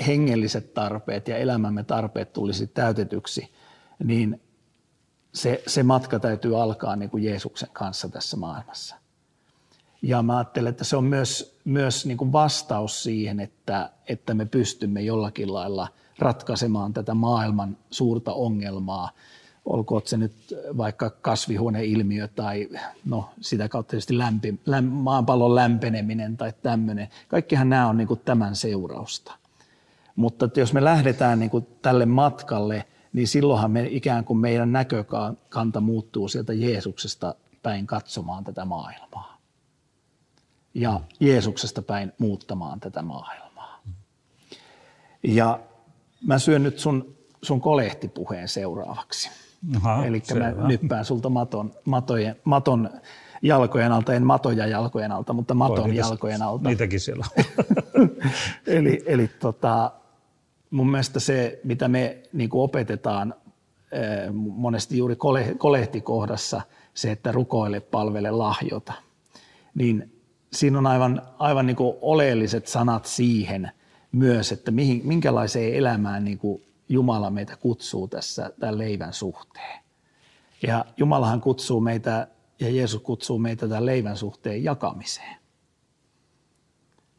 hengelliset 0.07 0.73
tarpeet 0.73 1.27
ja 1.27 1.37
elämämme 1.37 1.83
tarpeet 1.83 2.33
tulisi 2.33 2.67
täytetyksi, 2.67 3.51
niin 4.03 4.41
se, 5.33 5.63
se 5.67 5.83
matka 5.83 6.19
täytyy 6.19 6.61
alkaa 6.61 6.95
niin 6.95 7.09
kuin 7.09 7.23
Jeesuksen 7.23 7.69
kanssa 7.73 8.09
tässä 8.09 8.37
maailmassa. 8.37 8.95
Ja 10.01 10.21
mä 10.21 10.37
ajattelen, 10.37 10.69
että 10.69 10.83
se 10.83 10.97
on 10.97 11.03
myös, 11.03 11.59
myös 11.65 12.05
niin 12.05 12.17
kuin 12.17 12.31
vastaus 12.31 13.03
siihen, 13.03 13.39
että, 13.39 13.89
että 14.07 14.33
me 14.33 14.45
pystymme 14.45 15.01
jollakin 15.01 15.53
lailla 15.53 15.87
ratkaisemaan 16.19 16.93
tätä 16.93 17.13
maailman 17.13 17.77
suurta 17.91 18.33
ongelmaa, 18.33 19.11
olkoon 19.65 20.01
se 20.05 20.17
nyt 20.17 20.33
vaikka 20.77 21.09
kasvihuoneilmiö 21.09 22.27
tai 22.27 22.69
no, 23.05 23.29
sitä 23.41 23.69
kautta 23.69 23.91
tietysti 23.91 24.17
lämpi, 24.17 24.59
läm, 24.65 24.85
maapallon 24.85 25.55
lämpeneminen 25.55 26.37
tai 26.37 26.53
tämmöinen. 26.61 27.09
Kaikkihan 27.27 27.69
nämä 27.69 27.87
on 27.87 27.97
niin 27.97 28.07
kuin 28.07 28.21
tämän 28.25 28.55
seurausta. 28.55 29.33
Mutta 30.15 30.45
että 30.45 30.59
jos 30.59 30.73
me 30.73 30.83
lähdetään 30.83 31.39
niin 31.39 31.49
kuin 31.49 31.67
tälle 31.81 32.05
matkalle, 32.05 32.85
niin 33.13 33.27
silloinhan 33.27 33.71
me 33.71 33.87
ikään 33.89 34.25
kuin 34.25 34.39
meidän 34.39 34.71
näkökanta 34.71 35.81
muuttuu 35.81 36.27
sieltä 36.27 36.53
Jeesuksesta 36.53 37.35
päin 37.63 37.87
katsomaan 37.87 38.43
tätä 38.43 38.65
maailmaa. 38.65 39.38
Ja 40.73 41.01
Jeesuksesta 41.19 41.81
päin 41.81 42.13
muuttamaan 42.17 42.79
tätä 42.79 43.01
maailmaa. 43.01 43.81
Ja 45.23 45.59
mä 46.27 46.39
syön 46.39 46.63
nyt 46.63 46.79
sun, 46.79 47.15
sun 47.41 47.61
kolehtipuheen 47.61 48.47
seuraavaksi. 48.47 49.29
Eli 50.05 50.21
mä 50.39 50.67
nyppään 50.67 51.05
sulta 51.05 51.29
maton, 51.29 51.73
matojen, 51.85 52.35
maton 52.43 52.89
jalkojen 53.41 53.91
alta, 53.91 54.13
en 54.13 54.25
matoja 54.25 54.67
jalkojen 54.67 55.11
alta, 55.11 55.33
mutta 55.33 55.53
maton 55.53 55.95
jalkojen 55.95 56.41
alta. 56.41 56.69
Niitäkin 56.69 56.99
siellä 56.99 57.25
eli 58.67 59.03
eli 59.05 59.27
tota, 59.27 59.91
mun 60.69 60.91
mielestä 60.91 61.19
se, 61.19 61.59
mitä 61.63 61.87
me 61.87 62.17
niin 62.33 62.49
kuin 62.49 62.61
opetetaan 62.61 63.33
eh, 63.91 64.33
monesti 64.33 64.97
juuri 64.97 65.15
kolehtikohdassa, 65.57 66.61
se, 66.93 67.11
että 67.11 67.31
rukoile, 67.31 67.79
palvele, 67.79 68.31
lahjota, 68.31 68.93
niin 69.75 70.18
siinä 70.53 70.77
on 70.77 70.87
aivan, 70.87 71.21
aivan 71.39 71.65
niin 71.65 71.75
kuin 71.75 71.97
oleelliset 72.01 72.67
sanat 72.67 73.05
siihen 73.05 73.71
myös, 74.11 74.51
että 74.51 74.71
mihin, 74.71 75.01
minkälaiseen 75.03 75.73
elämään 75.73 76.25
niin 76.25 76.37
kuin 76.37 76.63
Jumala 76.89 77.29
meitä 77.29 77.55
kutsuu 77.55 78.07
tässä 78.07 78.51
tämän 78.59 78.77
leivän 78.77 79.13
suhteen. 79.13 79.79
Ja 80.67 80.85
Jumalahan 80.97 81.41
kutsuu 81.41 81.81
meitä 81.81 82.27
ja 82.59 82.69
Jeesus 82.69 83.01
kutsuu 83.01 83.39
meitä 83.39 83.67
tämän 83.67 83.85
leivän 83.85 84.17
suhteen 84.17 84.63
jakamiseen. 84.63 85.37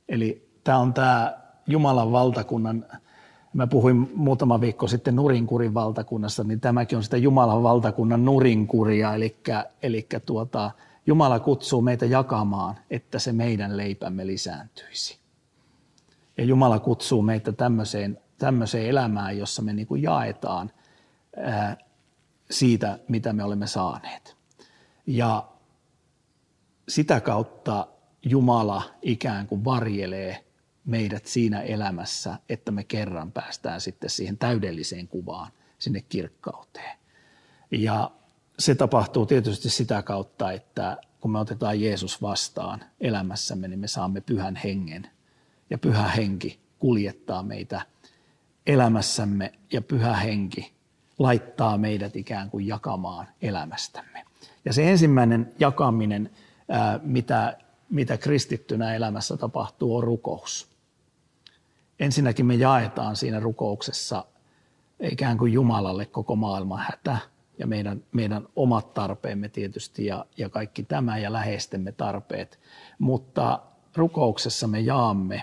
Eli 0.08 0.49
tämä 0.64 0.78
on 0.78 0.94
tämä 0.94 1.38
Jumalan 1.66 2.12
valtakunnan 2.12 2.87
Mä 3.52 3.66
puhuin 3.66 4.10
muutama 4.14 4.60
viikko 4.60 4.87
sitten 4.87 5.16
nurinkurin 5.16 5.75
valtakunnassa, 5.75 6.44
niin 6.44 6.60
tämäkin 6.60 6.96
on 6.96 7.04
sitä 7.04 7.16
Jumalan 7.16 7.62
valtakunnan 7.62 8.25
nurinkuria, 8.25 9.14
eli, 9.14 9.37
eli 9.82 10.06
tuota, 10.26 10.70
Jumala 11.07 11.40
kutsuu 11.40 11.83
meitä 11.83 12.07
jakamaan, 12.07 12.78
että 12.90 13.19
se 13.19 13.33
meidän 13.33 13.76
leipämme 13.76 14.26
lisääntyisi. 14.26 15.19
Ja 16.37 16.45
Jumala 16.45 16.78
kutsuu 16.78 17.23
meitä 17.23 17.52
tämmöiseen, 17.52 18.19
tämmöiseen 18.38 18.87
elämään, 18.87 19.38
jossa 19.38 19.62
me 19.62 19.73
niin 19.73 19.87
kuin 19.87 20.02
jaetaan 20.02 20.71
ää, 21.37 21.76
siitä, 22.50 22.99
mitä 23.09 23.33
me 23.33 23.45
olemme 23.45 23.66
saaneet. 23.66 24.36
Ja 25.06 25.49
sitä 26.89 27.21
kautta 27.21 27.86
Jumala 28.23 28.82
ikään 29.02 29.47
kuin 29.47 29.65
varjelee 29.65 30.45
meidät 30.84 31.26
siinä 31.26 31.60
elämässä, 31.60 32.39
että 32.49 32.73
me 32.73 32.84
kerran 32.84 33.32
päästään 33.32 33.80
sitten 33.80 34.10
siihen 34.10 34.39
täydelliseen 34.39 35.08
kuvaan, 35.08 35.52
sinne 35.78 36.00
kirkkauteen. 36.08 36.99
Ja 37.71 38.10
se 38.60 38.75
tapahtuu 38.75 39.26
tietysti 39.26 39.70
sitä 39.70 40.02
kautta, 40.02 40.52
että 40.52 40.96
kun 41.20 41.30
me 41.30 41.38
otetaan 41.38 41.80
Jeesus 41.80 42.23
vastaan 42.23 42.84
elämässämme, 43.00 43.68
niin 43.68 43.80
me 43.80 43.88
saamme 43.88 44.20
pyhän 44.20 44.56
hengen. 44.56 45.10
Ja 45.70 45.78
pyhä 45.78 46.08
henki 46.08 46.60
kuljettaa 46.78 47.42
meitä 47.42 47.82
elämässämme 48.66 49.52
ja 49.73 49.82
pyhä 49.82 50.16
henki 50.16 50.73
laittaa 51.18 51.78
meidät 51.78 52.16
ikään 52.16 52.50
kuin 52.50 52.66
jakamaan 52.66 53.26
elämästämme. 53.42 54.25
Ja 54.64 54.73
se 54.73 54.90
ensimmäinen 54.90 55.52
jakaminen, 55.58 56.30
mitä, 57.02 57.58
mitä 57.90 58.16
kristittynä 58.16 58.94
elämässä 58.94 59.36
tapahtuu, 59.36 59.96
on 59.96 60.02
rukous 60.02 60.70
ensinnäkin 62.00 62.46
me 62.46 62.54
jaetaan 62.54 63.16
siinä 63.16 63.40
rukouksessa 63.40 64.25
ikään 65.00 65.38
kuin 65.38 65.52
Jumalalle 65.52 66.06
koko 66.06 66.36
maailman 66.36 66.78
hätä 66.78 67.18
ja 67.60 67.66
meidän, 67.66 68.02
meidän 68.12 68.49
omat 68.56 68.94
tarpeemme 68.94 69.49
tietysti 69.49 70.06
ja, 70.06 70.26
ja 70.36 70.49
kaikki 70.49 70.82
tämä 70.82 71.18
ja 71.18 71.32
läheistemme 71.32 71.92
tarpeet. 71.92 72.60
Mutta 72.99 73.62
rukouksessa 73.96 74.66
me 74.66 74.80
jaamme 74.80 75.42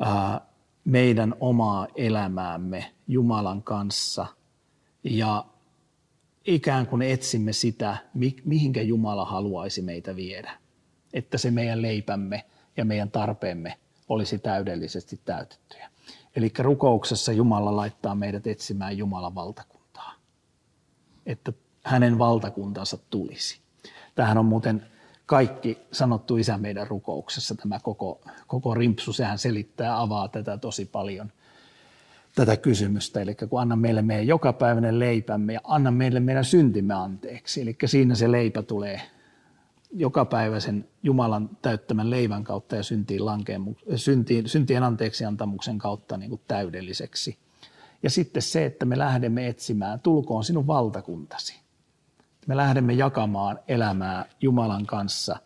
ää, 0.00 0.40
meidän 0.84 1.34
omaa 1.40 1.86
elämäämme 1.94 2.92
Jumalan 3.08 3.62
kanssa 3.62 4.26
ja 5.04 5.44
ikään 6.46 6.86
kuin 6.86 7.02
etsimme 7.02 7.52
sitä, 7.52 7.96
mihinkä 8.44 8.82
Jumala 8.82 9.24
haluaisi 9.24 9.82
meitä 9.82 10.16
viedä. 10.16 10.52
Että 11.12 11.38
se 11.38 11.50
meidän 11.50 11.82
leipämme 11.82 12.44
ja 12.76 12.84
meidän 12.84 13.10
tarpeemme 13.10 13.78
olisi 14.08 14.38
täydellisesti 14.38 15.20
täytettyjä. 15.24 15.90
Eli 16.36 16.52
rukouksessa 16.58 17.32
Jumala 17.32 17.76
laittaa 17.76 18.14
meidät 18.14 18.46
etsimään 18.46 18.98
Jumalan 18.98 19.34
valtakuntaa, 19.34 19.73
että 21.26 21.52
hänen 21.84 22.18
valtakuntansa 22.18 22.98
tulisi. 23.10 23.60
Tähän 24.14 24.38
on 24.38 24.44
muuten 24.44 24.86
kaikki 25.26 25.78
sanottu 25.92 26.36
isä 26.36 26.58
meidän 26.58 26.86
rukouksessa, 26.86 27.54
tämä 27.54 27.80
koko, 27.82 28.20
koko 28.46 28.74
rimpsu, 28.74 29.12
sehän 29.12 29.38
selittää, 29.38 30.00
avaa 30.00 30.28
tätä 30.28 30.58
tosi 30.58 30.84
paljon, 30.84 31.32
tätä 32.34 32.56
kysymystä. 32.56 33.20
Eli 33.20 33.34
kun 33.34 33.60
anna 33.60 33.76
meille 33.76 34.02
meidän 34.02 34.26
jokapäiväinen 34.26 34.98
leipämme 34.98 35.52
ja 35.52 35.60
anna 35.64 35.90
meille 35.90 36.20
meidän 36.20 36.44
syntimme 36.44 36.94
anteeksi. 36.94 37.62
Eli 37.62 37.76
siinä 37.84 38.14
se 38.14 38.32
leipä 38.32 38.62
tulee 38.62 39.00
jokapäiväisen 39.92 40.88
Jumalan 41.02 41.50
täyttämän 41.62 42.10
leivän 42.10 42.44
kautta 42.44 42.76
ja 42.76 42.82
syntiin 42.82 43.22
syntiin, 43.96 44.48
syntien 44.48 44.82
anteeksiantamuksen 44.82 45.78
kautta 45.78 46.16
niin 46.16 46.28
kuin 46.30 46.40
täydelliseksi. 46.48 47.38
Ja 48.04 48.10
sitten 48.10 48.42
se, 48.42 48.64
että 48.64 48.84
me 48.84 48.98
lähdemme 48.98 49.48
etsimään, 49.48 50.00
tulkoon 50.00 50.44
sinun 50.44 50.66
valtakuntasi. 50.66 51.60
Me 52.46 52.56
lähdemme 52.56 52.92
jakamaan 52.92 53.58
elämää 53.68 54.26
Jumalan 54.40 54.86
kanssa 54.86 55.36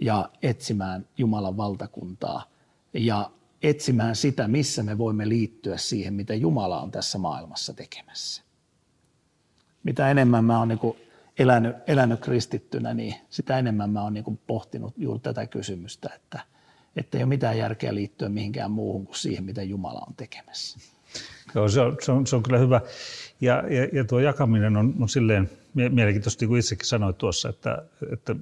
ja 0.00 0.30
etsimään 0.42 1.06
Jumalan 1.18 1.56
valtakuntaa 1.56 2.44
ja 2.92 3.30
etsimään 3.62 4.16
sitä, 4.16 4.48
missä 4.48 4.82
me 4.82 4.98
voimme 4.98 5.28
liittyä 5.28 5.76
siihen, 5.76 6.14
mitä 6.14 6.34
Jumala 6.34 6.80
on 6.80 6.90
tässä 6.90 7.18
maailmassa 7.18 7.74
tekemässä. 7.74 8.42
Mitä 9.82 10.10
enemmän 10.10 10.44
mä 10.44 10.58
oon 10.58 10.68
niin 10.68 10.80
elänyt, 11.38 11.76
elänyt 11.86 12.20
kristittynä, 12.20 12.94
niin 12.94 13.14
sitä 13.30 13.58
enemmän 13.58 13.90
mä 13.90 14.02
oon 14.02 14.14
niin 14.14 14.40
pohtinut 14.46 14.94
juuri 14.96 15.20
tätä 15.20 15.46
kysymystä, 15.46 16.10
että, 16.14 16.40
että 16.96 17.18
ei 17.18 17.24
ole 17.24 17.28
mitään 17.28 17.58
järkeä 17.58 17.94
liittyä 17.94 18.28
mihinkään 18.28 18.70
muuhun 18.70 19.06
kuin 19.06 19.16
siihen, 19.16 19.44
mitä 19.44 19.62
Jumala 19.62 20.04
on 20.06 20.14
tekemässä. 20.14 20.93
Joo, 21.54 21.68
se 21.68 21.80
on, 21.80 21.96
se 22.02 22.12
on, 22.12 22.26
se 22.26 22.36
on 22.36 22.42
kyllä 22.42 22.58
hyvä. 22.58 22.80
Ja, 23.40 23.62
ja, 23.70 23.88
ja 23.92 24.04
tuo 24.04 24.20
jakaminen 24.20 24.76
on, 24.76 24.94
on 25.00 25.08
silleen 25.08 25.50
mielenkiintoista, 25.74 26.42
niin 26.42 26.48
kuin 26.48 26.58
itsekin 26.58 26.86
sanoit 26.86 27.18
tuossa, 27.18 27.48
että, 27.48 27.82
että, 28.12 28.36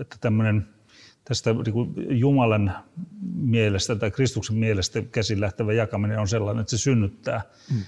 että 0.00 0.16
tämmöinen 0.20 0.68
tästä 1.24 1.52
niin 1.52 2.18
Jumalan 2.18 2.76
mielestä 3.34 3.96
tai 3.96 4.10
Kristuksen 4.10 4.56
mielestä 4.56 5.02
käsin 5.12 5.40
lähtevä 5.40 5.72
jakaminen 5.72 6.18
on 6.18 6.28
sellainen, 6.28 6.60
että 6.60 6.70
se 6.70 6.78
synnyttää 6.78 7.42
mm 7.72 7.82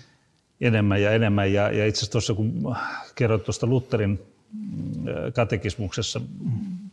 enemmän 0.63 1.03
ja 1.03 1.13
enemmän. 1.13 1.53
Ja, 1.53 1.71
ja 1.71 1.87
itse 1.87 1.99
asiassa 1.99 2.13
tuossa 2.13 2.35
kun 2.35 2.77
kerroit 3.15 3.45
tuosta 3.45 3.67
Lutherin 3.67 4.23
katekismuksessa 5.35 6.21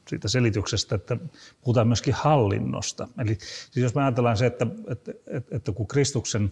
siitä 0.08 0.28
selityksestä, 0.28 0.96
että 0.96 1.18
puhutaan 1.62 1.88
myöskin 1.88 2.14
hallinnosta. 2.14 3.08
Eli 3.20 3.38
siis 3.72 3.84
jos 3.84 3.96
me 3.96 4.02
ajatellaan 4.02 4.38
se, 4.38 4.46
että, 4.46 4.68
että, 4.88 5.12
että, 5.28 5.56
että 5.56 5.72
kun 5.72 5.88
Kristuksen 5.88 6.52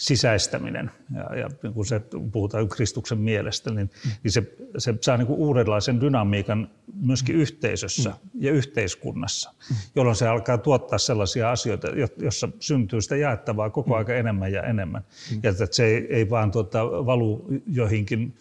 sisäistäminen, 0.00 0.90
ja, 1.14 1.36
ja 1.38 1.70
kun 1.72 1.86
se 1.86 2.00
puhutaan 2.32 2.68
Kristuksen 2.68 3.18
mielestä, 3.18 3.70
niin, 3.70 3.90
mm. 4.04 4.10
niin 4.22 4.32
se, 4.32 4.42
se 4.78 4.94
saa 5.00 5.16
niin 5.16 5.26
kuin 5.26 5.38
uudenlaisen 5.38 6.00
dynamiikan 6.00 6.70
myöskin 7.02 7.34
mm. 7.34 7.40
yhteisössä 7.40 8.10
mm. 8.10 8.16
ja 8.40 8.52
yhteiskunnassa, 8.52 9.54
mm. 9.70 9.76
jolloin 9.94 10.16
se 10.16 10.28
alkaa 10.28 10.58
tuottaa 10.58 10.98
sellaisia 10.98 11.50
asioita, 11.50 11.88
jossa 12.16 12.48
syntyy 12.60 13.02
sitä 13.02 13.16
jaettavaa 13.16 13.70
koko 13.70 13.96
ajan 13.96 14.10
enemmän 14.10 14.52
ja 14.52 14.62
enemmän. 14.62 15.04
Mm. 15.30 15.40
Ja 15.42 15.50
että 15.50 15.66
se 15.70 15.84
ei, 15.84 16.06
ei 16.10 16.30
vaan 16.30 16.50
tuota, 16.50 16.84
valu 16.84 17.48
joihinkin 17.66 18.34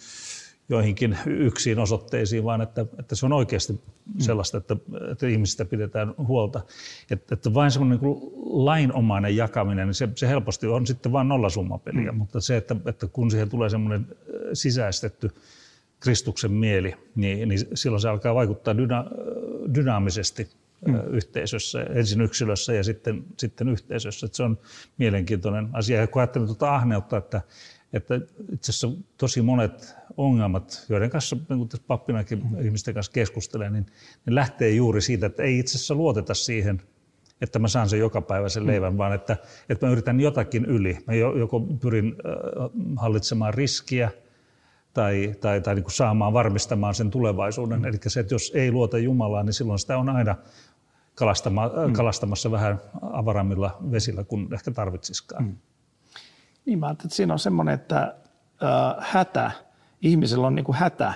joihinkin 0.70 1.18
yksiin 1.26 1.80
osoitteisiin, 1.80 2.44
vaan 2.44 2.62
että, 2.62 2.86
että 3.00 3.16
se 3.16 3.26
on 3.26 3.34
oikeasti 3.34 3.74
mm. 3.74 3.80
sellaista, 4.20 4.58
että, 4.58 4.76
että 5.12 5.28
ihmisistä 5.28 5.66
pidetään 5.66 6.14
huolta. 6.18 6.62
Että, 7.12 7.36
että 7.36 7.54
vain 7.54 7.72
semmoinen 7.72 8.00
niin 8.02 8.18
lainomainen 8.66 9.36
jakaminen, 9.36 9.88
niin 9.88 9.94
se, 9.94 10.10
se 10.16 10.28
helposti 10.28 10.68
on 10.68 10.88
sitten 10.88 11.12
vain 11.12 11.28
nollasummapeliä, 11.28 12.12
mm. 12.12 12.18
mutta 12.18 12.42
se, 12.42 12.58
että, 12.58 12.76
että 12.86 13.08
kun 13.08 13.32
siihen 13.32 13.50
tulee 13.50 13.70
semmoinen 13.70 14.08
sisäistetty 14.54 15.32
Kristuksen 16.00 16.52
mieli, 16.52 16.96
niin, 17.16 17.50
niin 17.50 17.60
silloin 17.74 18.02
se 18.02 18.10
alkaa 18.10 18.36
vaikuttaa 18.36 18.78
dyna, 18.78 19.06
dynaamisesti 19.76 20.50
mm. 20.88 21.00
yhteisössä, 21.10 21.84
ensin 21.84 22.22
yksilössä 22.22 22.74
ja 22.74 22.84
sitten, 22.84 23.24
sitten 23.38 23.70
yhteisössä. 23.70 24.26
Että 24.26 24.38
se 24.38 24.44
on 24.44 24.58
mielenkiintoinen 24.98 25.70
asia. 25.74 26.00
Ja 26.00 26.08
kun 26.08 26.20
ajattelen 26.22 26.48
tuota 26.48 26.76
ahneutta, 26.76 27.18
että, 27.18 27.42
että 27.94 28.16
itse 28.54 28.72
asiassa 28.72 28.92
tosi 29.18 29.42
monet 29.42 29.96
ongelmat, 30.18 30.86
joiden 30.90 31.10
kanssa 31.10 31.36
niin 31.36 31.58
kuin 31.58 31.70
pappinakin 31.88 32.44
mm. 32.44 32.66
ihmisten 32.66 32.94
kanssa 32.94 33.12
keskustelee, 33.12 33.70
niin 33.70 33.86
ne 34.26 34.36
lähtee 34.36 34.70
juuri 34.70 35.02
siitä, 35.02 35.26
että 35.26 35.44
ei 35.44 35.60
itse 35.60 35.78
asiassa 35.78 35.96
luoteta 35.96 36.34
siihen, 36.34 36.82
että 37.42 37.60
mä 37.60 37.68
saan 37.68 37.90
sen 37.90 38.00
joka 38.00 38.22
päivä 38.22 38.50
sen 38.50 38.64
mm. 38.64 38.68
leivän, 38.68 38.94
mm. 38.94 38.98
vaan 38.98 39.14
että, 39.14 39.38
että 39.70 39.86
mä 39.86 39.92
yritän 39.92 40.20
jotakin 40.20 40.66
yli. 40.66 40.98
Mä 41.08 41.14
joko 41.14 41.60
pyrin 41.60 42.16
hallitsemaan 42.96 43.54
riskiä 43.54 44.12
tai, 44.94 45.36
tai, 45.42 45.62
tai 45.62 45.76
niin 45.76 45.84
kuin 45.84 45.94
saamaan, 45.94 46.34
varmistamaan 46.34 46.96
sen 46.96 47.12
tulevaisuuden. 47.12 47.80
Mm. 47.80 47.86
Eli 47.86 47.98
se, 48.08 48.20
että 48.20 48.34
jos 48.34 48.52
ei 48.56 48.72
luota 48.72 48.98
Jumalaan, 48.98 49.46
niin 49.46 49.54
silloin 49.54 49.80
sitä 49.80 49.98
on 49.98 50.10
aina 50.10 50.36
kalastama, 51.16 51.72
mm. 51.88 51.94
kalastamassa 51.94 52.52
vähän 52.52 52.82
avarammilla 53.02 53.78
vesillä 53.92 54.24
kuin 54.24 54.54
ehkä 54.54 54.72
tarvitsisikaan. 54.72 55.44
Mm. 55.44 55.56
Niin 56.70 56.80
mä 56.80 56.90
että 56.90 57.08
siinä 57.10 57.34
on 57.34 57.40
semmoinen, 57.40 57.76
että 57.76 58.16
äh, 58.64 58.96
hätä, 59.00 59.52
ihmisellä 60.02 60.48
on 60.48 60.56
niin 60.56 60.64
kuin 60.64 60.76
hätä, 60.76 61.14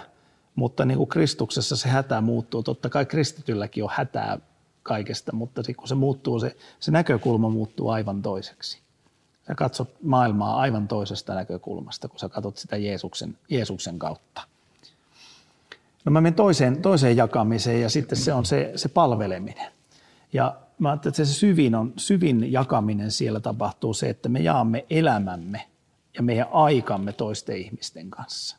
mutta 0.55 0.85
niin 0.85 0.97
kuin 0.97 1.09
Kristuksessa 1.09 1.75
se 1.75 1.89
hätä 1.89 2.21
muuttuu. 2.21 2.63
Totta 2.63 2.89
kai 2.89 3.05
kristitylläkin 3.05 3.83
on 3.83 3.89
hätää 3.93 4.39
kaikesta, 4.83 5.35
mutta 5.35 5.61
kun 5.77 5.87
se 5.87 5.95
muuttuu, 5.95 6.39
se, 6.39 6.55
se 6.79 6.91
näkökulma 6.91 7.49
muuttuu 7.49 7.89
aivan 7.89 8.21
toiseksi. 8.21 8.79
Sä 9.47 9.55
katsot 9.55 9.89
maailmaa 10.03 10.59
aivan 10.59 10.87
toisesta 10.87 11.35
näkökulmasta, 11.35 12.07
kun 12.07 12.19
sä 12.19 12.29
katsot 12.29 12.57
sitä 12.57 12.77
Jeesuksen, 12.77 13.37
Jeesuksen 13.49 13.99
kautta. 13.99 14.41
No 16.05 16.11
mä 16.11 16.21
menen 16.21 16.35
toiseen, 16.35 16.81
toiseen 16.81 17.17
jakamiseen 17.17 17.81
ja 17.81 17.89
sitten 17.89 18.17
se 18.17 18.33
on 18.33 18.45
se, 18.45 18.71
se 18.75 18.89
palveleminen. 18.89 19.71
Ja 20.33 20.55
mä 20.83 20.93
että 20.93 21.11
se 21.11 21.25
syvin, 21.25 21.75
on, 21.75 21.93
syvin 21.97 22.51
jakaminen 22.51 23.11
siellä 23.11 23.39
tapahtuu 23.39 23.93
se, 23.93 24.09
että 24.09 24.29
me 24.29 24.39
jaamme 24.39 24.85
elämämme 24.89 25.67
ja 26.17 26.23
meidän 26.23 26.47
aikamme 26.51 27.13
toisten 27.13 27.57
ihmisten 27.57 28.09
kanssa. 28.09 28.57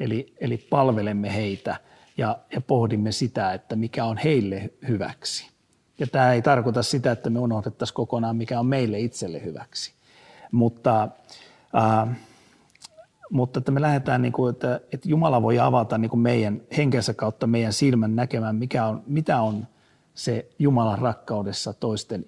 Eli, 0.00 0.34
eli 0.40 0.56
palvelemme 0.56 1.34
heitä 1.34 1.76
ja, 2.16 2.38
ja 2.52 2.60
pohdimme 2.60 3.12
sitä, 3.12 3.52
että 3.52 3.76
mikä 3.76 4.04
on 4.04 4.16
heille 4.16 4.70
hyväksi. 4.88 5.50
Ja 5.98 6.06
tämä 6.06 6.32
ei 6.32 6.42
tarkoita 6.42 6.82
sitä, 6.82 7.12
että 7.12 7.30
me 7.30 7.38
unohdettaisiin 7.38 7.94
kokonaan, 7.94 8.36
mikä 8.36 8.60
on 8.60 8.66
meille 8.66 9.00
itselle 9.00 9.44
hyväksi. 9.44 9.92
Mutta, 10.52 11.08
ää, 11.72 12.14
mutta 13.30 13.58
että 13.58 13.72
me 13.72 13.80
lähdetään, 13.80 14.22
niin 14.22 14.32
kuin, 14.32 14.50
että, 14.50 14.80
että 14.92 15.08
Jumala 15.08 15.42
voi 15.42 15.58
avata 15.58 15.98
niin 15.98 16.10
kuin 16.10 16.20
meidän 16.20 16.60
henkensä 16.76 17.14
kautta 17.14 17.46
meidän 17.46 17.72
silmän 17.72 18.16
näkemään, 18.16 18.56
mikä 18.56 18.86
on, 18.86 19.02
mitä 19.06 19.40
on– 19.40 19.66
se 20.18 20.48
Jumalan 20.58 20.98
rakkaudessa 20.98 21.72
toisten 21.72 22.26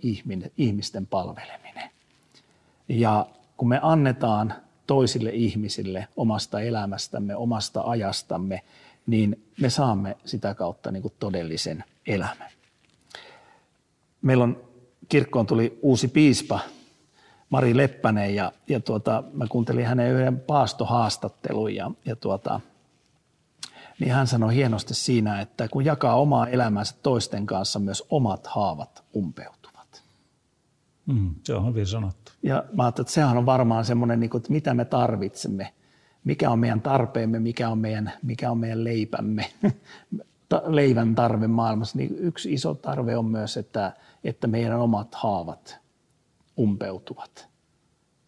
ihmisten 0.56 1.06
palveleminen. 1.06 1.90
Ja 2.88 3.26
kun 3.56 3.68
me 3.68 3.80
annetaan 3.82 4.54
toisille 4.86 5.30
ihmisille 5.30 6.08
omasta 6.16 6.60
elämästämme, 6.60 7.36
omasta 7.36 7.80
ajastamme, 7.80 8.62
niin 9.06 9.44
me 9.60 9.70
saamme 9.70 10.16
sitä 10.24 10.54
kautta 10.54 10.90
niin 10.90 11.02
kuin 11.02 11.14
todellisen 11.18 11.84
elämän. 12.06 12.50
Meillä 14.22 14.44
on 14.44 14.64
kirkkoon 15.08 15.46
tuli 15.46 15.78
uusi 15.82 16.08
piispa, 16.08 16.60
Mari 17.48 17.76
Leppänen, 17.76 18.34
ja, 18.34 18.52
ja 18.68 18.80
tuota, 18.80 19.24
mä 19.32 19.46
kuuntelin 19.48 19.86
hänen 19.86 20.12
yhden 20.12 20.40
paastohaastattelun, 20.40 21.74
ja, 21.74 21.90
ja 22.04 22.16
tuota, 22.16 22.60
niin 24.00 24.12
hän 24.12 24.26
sanoi 24.26 24.54
hienosti 24.54 24.94
siinä, 24.94 25.40
että 25.40 25.68
kun 25.68 25.84
jakaa 25.84 26.14
omaa 26.14 26.46
elämänsä 26.46 26.94
toisten 27.02 27.46
kanssa, 27.46 27.78
myös 27.78 28.04
omat 28.10 28.46
haavat 28.46 29.04
umpeutuvat. 29.16 30.02
Mm, 31.06 31.34
se 31.44 31.54
on 31.54 31.66
hyvin 31.66 31.86
sanottu. 31.86 32.32
Ja 32.42 32.64
mä 32.72 32.82
ajattelin, 32.82 33.04
että 33.04 33.14
sehän 33.14 33.38
on 33.38 33.46
varmaan 33.46 33.84
semmoinen, 33.84 34.20
niin 34.20 34.36
että 34.36 34.52
mitä 34.52 34.74
me 34.74 34.84
tarvitsemme, 34.84 35.72
mikä 36.24 36.50
on 36.50 36.58
meidän 36.58 36.80
tarpeemme, 36.80 37.38
mikä 37.38 37.68
on 37.68 37.78
meidän, 37.78 38.12
mikä 38.22 38.50
on 38.50 38.58
meidän 38.58 38.84
leipämme, 38.84 39.50
leivän 40.66 41.14
tarve 41.14 41.46
maailmassa. 41.46 41.98
Niin 41.98 42.18
yksi 42.18 42.52
iso 42.52 42.74
tarve 42.74 43.16
on 43.16 43.24
myös, 43.24 43.56
että, 43.56 43.92
että 44.24 44.46
meidän 44.46 44.80
omat 44.80 45.14
haavat 45.14 45.78
umpeutuvat. 46.58 47.48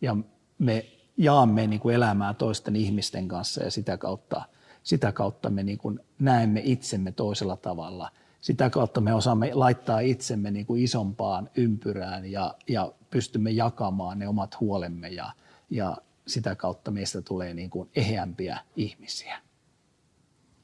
Ja 0.00 0.16
me 0.58 0.86
jaamme 1.16 1.66
niin 1.66 1.80
kuin 1.80 1.94
elämää 1.94 2.34
toisten 2.34 2.76
ihmisten 2.76 3.28
kanssa 3.28 3.62
ja 3.62 3.70
sitä 3.70 3.96
kautta– 3.96 4.42
sitä 4.82 5.12
kautta 5.12 5.50
me 5.50 5.62
niin 5.62 5.78
kuin 5.78 6.00
näemme 6.18 6.60
itsemme 6.64 7.12
toisella 7.12 7.56
tavalla. 7.56 8.10
Sitä 8.40 8.70
kautta 8.70 9.00
me 9.00 9.14
osaamme 9.14 9.50
laittaa 9.54 10.00
itsemme 10.00 10.50
niin 10.50 10.66
kuin 10.66 10.82
isompaan 10.82 11.50
ympyrään 11.56 12.32
ja, 12.32 12.54
ja 12.68 12.92
pystymme 13.10 13.50
jakamaan 13.50 14.18
ne 14.18 14.28
omat 14.28 14.60
huolemme 14.60 15.08
ja, 15.08 15.32
ja 15.70 15.96
sitä 16.26 16.54
kautta 16.54 16.90
meistä 16.90 17.22
tulee 17.22 17.54
niin 17.54 17.70
kuin 17.70 17.90
eheämpiä 17.96 18.58
ihmisiä. 18.76 19.38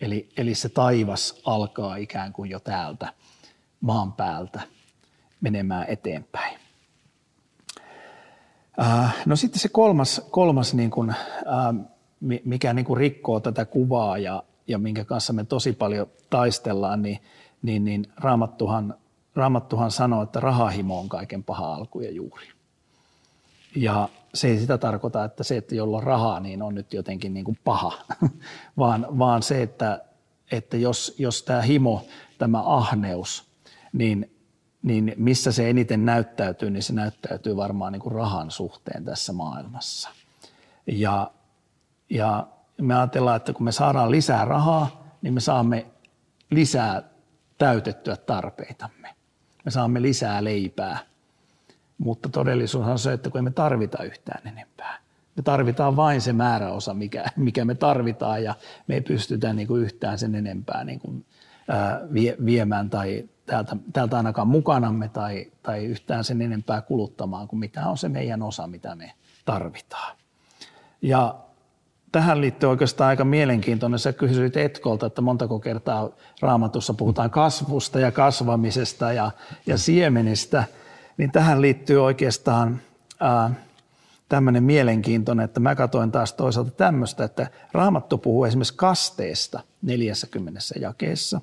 Eli, 0.01 0.29
eli 0.37 0.55
se 0.55 0.69
taivas 0.69 1.41
alkaa 1.45 1.97
ikään 1.97 2.33
kuin 2.33 2.51
jo 2.51 2.61
täältä 2.61 3.13
maan 3.81 4.13
päältä 4.13 4.61
menemään 5.41 5.85
eteenpäin. 5.89 6.59
Äh, 8.81 9.17
no 9.27 9.37
sitten 9.37 9.61
se 9.61 9.69
kolmas, 9.69 10.23
kolmas 10.31 10.75
niin 10.75 10.91
kuin, 10.91 11.11
äh, 11.11 11.17
mikä 12.45 12.73
niin 12.73 12.85
kuin 12.85 12.97
rikkoo 12.97 13.41
tätä 13.41 13.65
kuvaa 13.65 14.19
ja, 14.19 14.43
ja 14.67 14.79
minkä 14.79 15.05
kanssa 15.05 15.33
me 15.33 15.45
tosi 15.45 15.73
paljon 15.73 16.07
taistellaan, 16.31 17.03
niin, 17.03 17.19
niin, 17.63 17.85
niin 17.85 18.07
Raamattuhan, 18.17 18.95
Raamattuhan 19.35 19.91
sanoo, 19.91 20.23
että 20.23 20.41
rahahimo 20.41 21.01
on 21.01 21.09
kaiken 21.09 21.45
paha 21.45 21.75
alku 21.75 22.01
ja 22.01 22.11
juuri. 22.11 22.47
Ja 23.77 24.09
se 24.35 24.49
ei 24.49 24.59
sitä 24.59 24.79
tarkoita, 24.79 25.25
että 25.25 25.45
se, 25.45 25.57
että 25.57 25.75
jolla 25.75 25.97
on 25.97 26.03
rahaa, 26.03 26.41
niin 26.41 26.63
on 26.63 26.75
nyt 26.75 26.95
jotenkin 26.95 27.35
niin 27.35 27.45
kuin 27.45 27.59
paha, 27.65 27.93
vaan, 28.79 29.07
vaan 29.19 29.43
se, 29.43 29.63
että, 29.63 30.05
että 30.53 30.77
jos, 30.77 31.15
jos 31.19 31.43
tämä 31.43 31.63
himo, 31.63 32.07
tämä 32.39 32.63
ahneus, 32.67 33.45
niin, 33.93 34.31
niin 34.83 35.15
missä 35.17 35.53
se 35.53 35.71
eniten 35.71 36.05
näyttäytyy, 36.05 36.71
niin 36.71 36.83
se 36.83 36.93
näyttäytyy 36.93 37.57
varmaan 37.57 37.93
niin 37.93 38.01
kuin 38.03 38.15
rahan 38.15 38.51
suhteen 38.51 39.05
tässä 39.05 39.33
maailmassa. 39.33 40.09
Ja 40.87 41.31
ja 42.11 42.47
me 42.81 42.95
ajatellaan, 42.95 43.37
että 43.37 43.53
kun 43.53 43.65
me 43.65 43.73
saadaan 43.73 44.11
lisää 44.11 44.45
rahaa, 44.45 45.05
niin 45.23 45.35
me 45.35 45.41
saamme 45.41 45.87
lisää 46.51 47.03
täytettyä 47.59 48.17
tarpeitamme. 48.17 49.15
Me 49.65 49.71
saamme 49.71 50.03
lisää 50.03 50.45
leipää. 50.45 50.99
Mutta 51.99 52.29
todellisuus 52.29 52.87
on 52.87 52.99
se, 52.99 53.13
että 53.13 53.31
kun 53.31 53.39
emme 53.39 53.51
tarvita 53.51 54.03
yhtään 54.03 54.49
enempää. 54.49 54.99
Me 55.37 55.43
tarvitaan 55.43 55.97
vain 55.97 56.21
se 56.21 56.33
määräosa, 56.33 56.95
mikä, 56.95 57.25
mikä 57.37 57.65
me 57.65 57.75
tarvitaan 57.75 58.45
ja 58.45 58.55
me 58.87 58.95
ei 58.95 59.01
pystytä 59.01 59.53
niin 59.53 59.69
kuin 59.69 59.83
yhtään 59.83 60.19
sen 60.19 60.35
enempää 60.35 60.85
niin 60.85 60.99
kuin, 60.99 61.27
ää, 61.69 62.01
vie, 62.13 62.37
viemään 62.45 62.91
tai 62.91 63.29
täältä, 63.47 63.77
täältä 63.93 64.17
ainakaan 64.17 64.49
mukanamme 64.49 65.09
tai, 65.09 65.53
tai 65.63 65.85
yhtään 65.85 66.25
sen 66.25 66.43
enempää 66.43 66.81
kuluttamaan 66.81 67.49
kuin 67.49 67.61
mitä 67.61 67.87
on 67.87 67.99
se 67.99 68.09
meidän 68.09 68.43
osa, 68.43 68.67
mitä 68.67 68.95
me 68.95 69.13
tarvitaan. 69.45 70.17
Ja 71.03 71.48
tähän 72.13 72.41
liittyy 72.41 72.69
oikeastaan 72.69 73.09
aika 73.09 73.25
mielenkiintoinen. 73.25 73.99
Sä 73.99 74.13
kysyit 74.13 74.57
Etkolta, 74.57 75.07
että 75.07 75.23
montako 75.23 75.59
kertaa 75.59 76.09
raamatussa 76.41 76.95
puhutaan 76.95 77.31
kasvusta 77.31 78.01
ja 78.01 78.13
kasvamisesta 78.13 79.13
ja, 79.13 79.31
ja 79.67 79.79
siemenistä. 79.79 80.65
Niin 81.17 81.33
tähän 81.33 81.61
liittyy 81.61 82.05
oikeastaan 82.05 82.81
tämmöinen 84.29 84.63
mielenkiintoinen, 84.63 85.45
että 85.45 85.61
mä 85.61 85.75
katsoin 85.75 86.13
taas 86.13 86.33
toisaalta 86.33 86.71
tämmöistä, 86.71 87.25
että 87.25 87.51
raamattu 87.73 88.19
puhuu 88.19 88.45
esimerkiksi 88.45 88.75
kasteesta 88.77 89.61
40 89.83 90.61
jakeessa, 90.81 91.41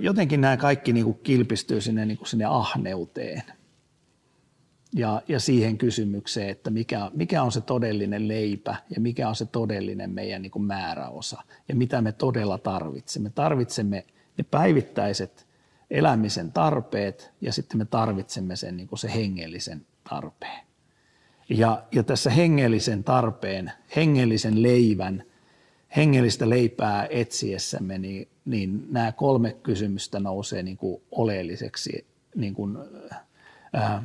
jotenkin 0.02 0.42
nämä 0.42 0.58
kaikki 0.58 0.94
niin 0.94 1.06
kuin 1.06 1.20
kilpistyy 1.24 1.82
sinne, 1.82 2.06
niin 2.06 2.18
kuin 2.18 2.28
sinne 2.28 2.46
ahneuteen 2.46 3.44
ja, 4.96 5.22
ja 5.28 5.40
siihen 5.40 5.78
kysymykseen, 5.78 6.50
että 6.50 6.70
mikä, 6.70 7.12
mikä 7.14 7.44
on 7.44 7.52
se 7.52 7.62
todellinen 7.62 8.28
leipä 8.28 8.76
ja 8.90 9.02
mikä 9.02 9.30
on 9.30 9.36
se 9.36 9.46
todellinen 9.46 10.12
meidän 10.12 10.42
niin 10.42 10.52
kuin 10.52 10.66
määräosa 10.66 11.42
ja 11.70 11.76
mitä 11.76 12.02
me 12.02 12.12
todella 12.12 12.58
tarvitsemme. 12.58 13.30
Tarvitsemme 13.30 14.06
ne 14.38 14.46
päivittäiset 14.52 15.48
elämisen 15.92 16.52
tarpeet 16.52 17.32
ja 17.42 17.54
sitten 17.54 17.78
me 17.78 17.86
tarvitsemme 17.86 18.56
sen, 18.56 18.78
niin 18.78 18.88
kuin 18.88 19.00
se 19.00 19.14
hengellisen 19.14 19.86
tarpeen. 20.10 20.66
Ja, 21.50 21.84
ja 21.92 22.04
tässä 22.04 22.30
hengellisen 22.30 23.04
tarpeen, 23.04 23.72
hengellisen 23.96 24.64
leivän, 24.64 25.24
hengellistä 25.96 26.50
leipää 26.50 27.08
etsiessämme, 27.10 27.98
niin, 27.98 28.28
niin 28.46 28.88
nämä 28.90 29.12
kolme 29.12 29.54
kysymystä 29.54 30.20
nousee 30.20 30.64
niin 30.64 30.78
kuin 30.78 31.02
oleelliseksi 31.12 32.08
niin 32.36 32.54
kuin, 32.54 32.78
äh, 33.76 34.02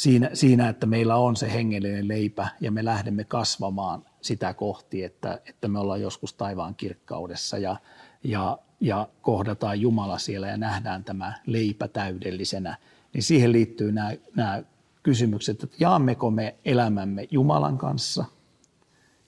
siinä, 0.00 0.30
siinä, 0.32 0.68
että 0.68 0.86
meillä 0.86 1.16
on 1.16 1.36
se 1.36 1.52
hengellinen 1.52 2.08
leipä 2.08 2.48
ja 2.60 2.72
me 2.72 2.84
lähdemme 2.84 3.24
kasvamaan 3.24 4.04
sitä 4.20 4.54
kohti, 4.54 5.04
että, 5.04 5.40
että 5.46 5.68
me 5.68 5.78
ollaan 5.78 6.00
joskus 6.00 6.34
taivaan 6.34 6.74
kirkkaudessa 6.74 7.58
ja, 7.58 7.76
ja, 8.24 8.58
ja 8.80 9.08
kohdataan 9.22 9.80
Jumala 9.80 10.18
siellä 10.18 10.48
ja 10.48 10.56
nähdään 10.56 11.04
tämä 11.04 11.32
leipä 11.46 11.88
täydellisenä, 11.88 12.76
niin 13.12 13.22
siihen 13.22 13.52
liittyy 13.52 13.92
nämä, 13.92 14.12
nämä 14.36 14.62
kysymykset, 15.02 15.62
että 15.62 15.76
jaammeko 15.80 16.30
me 16.30 16.54
elämämme 16.64 17.28
Jumalan 17.30 17.78
kanssa, 17.78 18.24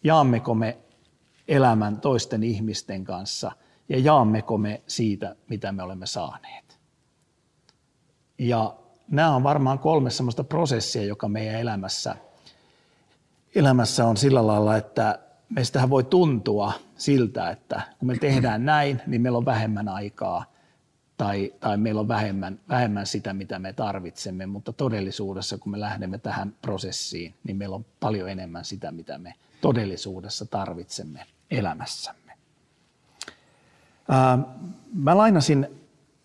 jaammeko 0.04 0.54
me 0.54 0.78
elämän 1.48 2.00
toisten 2.00 2.42
ihmisten 2.42 3.04
kanssa 3.04 3.52
ja 3.88 3.98
jaammeko 3.98 4.58
me 4.58 4.82
siitä, 4.86 5.36
mitä 5.48 5.72
me 5.72 5.82
olemme 5.82 6.06
saaneet. 6.06 6.78
Ja 8.38 8.81
nämä 9.12 9.34
on 9.34 9.42
varmaan 9.42 9.78
kolme 9.78 10.10
sellaista 10.10 10.44
prosessia, 10.44 11.04
joka 11.04 11.28
meidän 11.28 11.60
elämässä, 11.60 12.16
elämässä 13.54 14.06
on 14.06 14.16
sillä 14.16 14.46
lailla, 14.46 14.76
että 14.76 15.18
meistähän 15.48 15.90
voi 15.90 16.04
tuntua 16.04 16.72
siltä, 16.96 17.50
että 17.50 17.82
kun 17.98 18.08
me 18.08 18.16
tehdään 18.16 18.64
näin, 18.64 19.02
niin 19.06 19.22
meillä 19.22 19.38
on 19.38 19.44
vähemmän 19.44 19.88
aikaa 19.88 20.44
tai, 21.16 21.52
tai 21.60 21.76
meillä 21.76 22.00
on 22.00 22.08
vähemmän, 22.08 22.60
vähemmän 22.68 23.06
sitä, 23.06 23.32
mitä 23.32 23.58
me 23.58 23.72
tarvitsemme, 23.72 24.46
mutta 24.46 24.72
todellisuudessa, 24.72 25.58
kun 25.58 25.72
me 25.72 25.80
lähdemme 25.80 26.18
tähän 26.18 26.54
prosessiin, 26.62 27.34
niin 27.44 27.56
meillä 27.56 27.76
on 27.76 27.84
paljon 28.00 28.28
enemmän 28.28 28.64
sitä, 28.64 28.92
mitä 28.92 29.18
me 29.18 29.34
todellisuudessa 29.60 30.46
tarvitsemme 30.46 31.26
elämässämme. 31.50 32.32
Ää, 34.08 34.38
mä 34.94 35.16
lainasin 35.16 35.66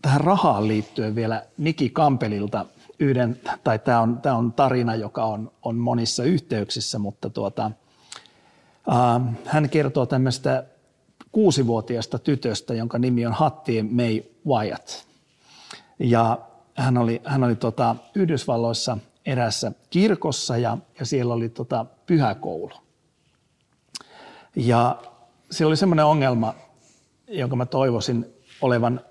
tähän 0.02 0.22
rahaan 0.22 0.68
liittyen 0.68 1.16
vielä 1.16 1.46
Niki 1.58 1.90
Kampelilta 1.90 2.66
yhden, 3.00 3.40
tai 3.64 3.80
tämä 3.80 4.02
on, 4.02 4.22
tämä 4.22 4.36
on 4.36 4.54
tarina, 4.54 4.96
joka 4.96 5.26
on, 5.26 5.52
on 5.64 5.76
monissa 5.76 6.24
yhteyksissä, 6.24 7.00
mutta 7.00 7.30
tuota, 7.30 7.72
äh, 8.92 9.36
hän 9.46 9.70
kertoo 9.70 10.06
tämmöistä 10.06 10.64
kuusivuotiaasta 11.32 12.20
tytöstä, 12.20 12.74
jonka 12.74 13.00
nimi 13.00 13.26
on 13.26 13.34
Hattie 13.34 13.84
May 13.84 14.22
Wyatt. 14.48 14.90
Ja 16.00 16.40
hän 16.76 16.98
oli, 16.98 17.22
hän 17.26 17.44
oli 17.44 17.56
tota 17.56 17.96
Yhdysvalloissa 18.16 18.98
erässä 19.26 19.72
kirkossa 19.90 20.58
ja, 20.58 20.78
ja 21.00 21.06
siellä 21.06 21.34
oli 21.34 21.50
tota 21.50 21.86
pyhäkoulu. 22.06 22.74
Ja 24.56 25.02
siellä 25.52 25.70
oli 25.70 25.78
semmoinen 25.78 26.06
ongelma, 26.06 26.56
jonka 27.28 27.56
mä 27.56 27.66
toivoisin 27.66 28.26
olevan 28.62 29.02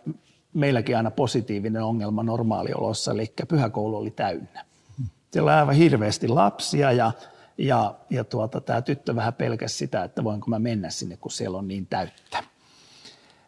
meilläkin 0.57 0.97
aina 0.97 1.11
positiivinen 1.11 1.83
ongelma 1.83 2.23
normaaliolossa, 2.23 3.13
eli 3.13 3.33
pyhäkoulu 3.49 3.97
oli 3.97 4.11
täynnä. 4.11 4.65
Siellä 5.31 5.51
oli 5.51 5.59
aivan 5.59 5.75
hirveästi 5.75 6.29
lapsia 6.29 6.93
ja, 6.93 7.13
ja, 7.59 7.95
ja 8.11 8.25
tuota, 8.25 8.61
tämä 8.61 8.83
tyttö 8.83 9.17
vähän 9.17 9.35
pelkäsi 9.35 9.77
sitä, 9.77 10.05
että 10.05 10.25
voinko 10.25 10.51
mä 10.51 10.59
mennä 10.59 10.91
sinne, 10.91 11.17
kun 11.17 11.31
siellä 11.31 11.59
on 11.59 11.69
niin 11.69 11.87
täyttä. 11.87 12.45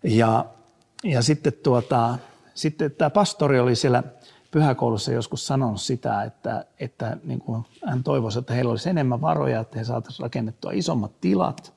Ja, 0.02 0.44
ja 1.04 1.22
sitten, 1.22 1.52
tuota, 1.52 2.18
sitten 2.54 2.90
tämä 2.90 3.10
pastori 3.10 3.60
oli 3.60 3.76
siellä 3.76 4.02
pyhäkoulussa 4.50 5.12
joskus 5.12 5.46
sanonut 5.46 5.80
sitä, 5.80 6.22
että, 6.22 6.64
että 6.80 7.16
niin 7.24 7.40
kuin 7.40 7.64
hän 7.86 8.02
toivoisi, 8.02 8.38
että 8.38 8.54
heillä 8.54 8.70
olisi 8.70 8.90
enemmän 8.90 9.20
varoja, 9.20 9.60
että 9.60 9.78
he 9.78 9.84
saataisiin 9.84 10.22
rakennettua 10.22 10.70
isommat 10.74 11.20
tilat, 11.20 11.74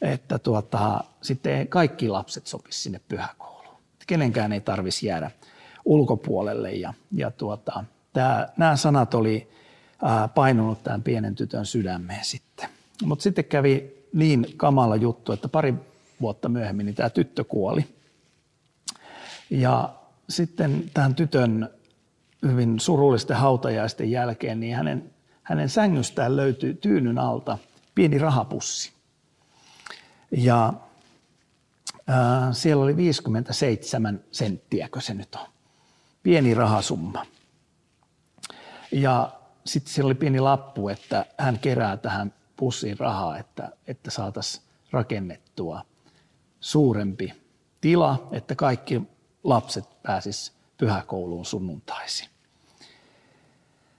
että 0.00 0.38
tuota, 0.38 1.04
sitten 1.22 1.68
kaikki 1.68 2.08
lapset 2.08 2.46
sopisivat 2.46 2.82
sinne 2.82 3.00
pyhäkouluun 3.08 3.39
kenenkään 4.10 4.52
ei 4.52 4.60
tarvitsisi 4.60 5.06
jäädä 5.06 5.30
ulkopuolelle. 5.84 6.72
Ja, 6.72 6.94
ja 7.12 7.30
tuota, 7.30 7.84
tämä, 8.12 8.48
nämä 8.56 8.76
sanat 8.76 9.14
oli 9.14 9.50
painunut 10.34 10.82
tämän 10.82 11.02
pienen 11.02 11.34
tytön 11.34 11.66
sydämeen 11.66 12.24
sitten. 12.24 12.68
Mutta 13.04 13.22
sitten 13.22 13.44
kävi 13.44 13.94
niin 14.12 14.46
kamala 14.56 14.96
juttu, 14.96 15.32
että 15.32 15.48
pari 15.48 15.74
vuotta 16.20 16.48
myöhemmin 16.48 16.86
niin 16.86 16.94
tämä 16.94 17.10
tyttö 17.10 17.44
kuoli. 17.44 17.84
Ja 19.50 19.94
sitten 20.28 20.90
tämän 20.94 21.14
tytön 21.14 21.68
hyvin 22.42 22.80
surullisten 22.80 23.36
hautajaisten 23.36 24.10
jälkeen, 24.10 24.60
niin 24.60 24.76
hänen, 24.76 25.10
hänen 25.42 25.68
sängystään 25.68 26.36
löytyi 26.36 26.74
tyynyn 26.74 27.18
alta 27.18 27.58
pieni 27.94 28.18
rahapussi. 28.18 28.92
Ja 30.30 30.72
siellä 32.52 32.84
oli 32.84 32.96
57 32.96 34.20
senttiäkö 34.32 35.00
se 35.00 35.14
nyt 35.14 35.34
on. 35.34 35.46
Pieni 36.22 36.54
rahasumma. 36.54 37.26
Ja 38.92 39.32
sitten 39.64 39.92
siellä 39.92 40.06
oli 40.06 40.14
pieni 40.14 40.40
lappu, 40.40 40.88
että 40.88 41.26
hän 41.38 41.58
kerää 41.58 41.96
tähän 41.96 42.34
pussiin 42.56 42.98
rahaa, 42.98 43.38
että, 43.38 43.72
että 43.86 44.10
saataisiin 44.10 44.64
rakennettua 44.90 45.82
suurempi 46.60 47.32
tila, 47.80 48.28
että 48.32 48.54
kaikki 48.54 49.02
lapset 49.44 50.02
pääsis 50.02 50.52
pyhäkouluun 50.78 51.44
sunnuntaisin. 51.44 52.28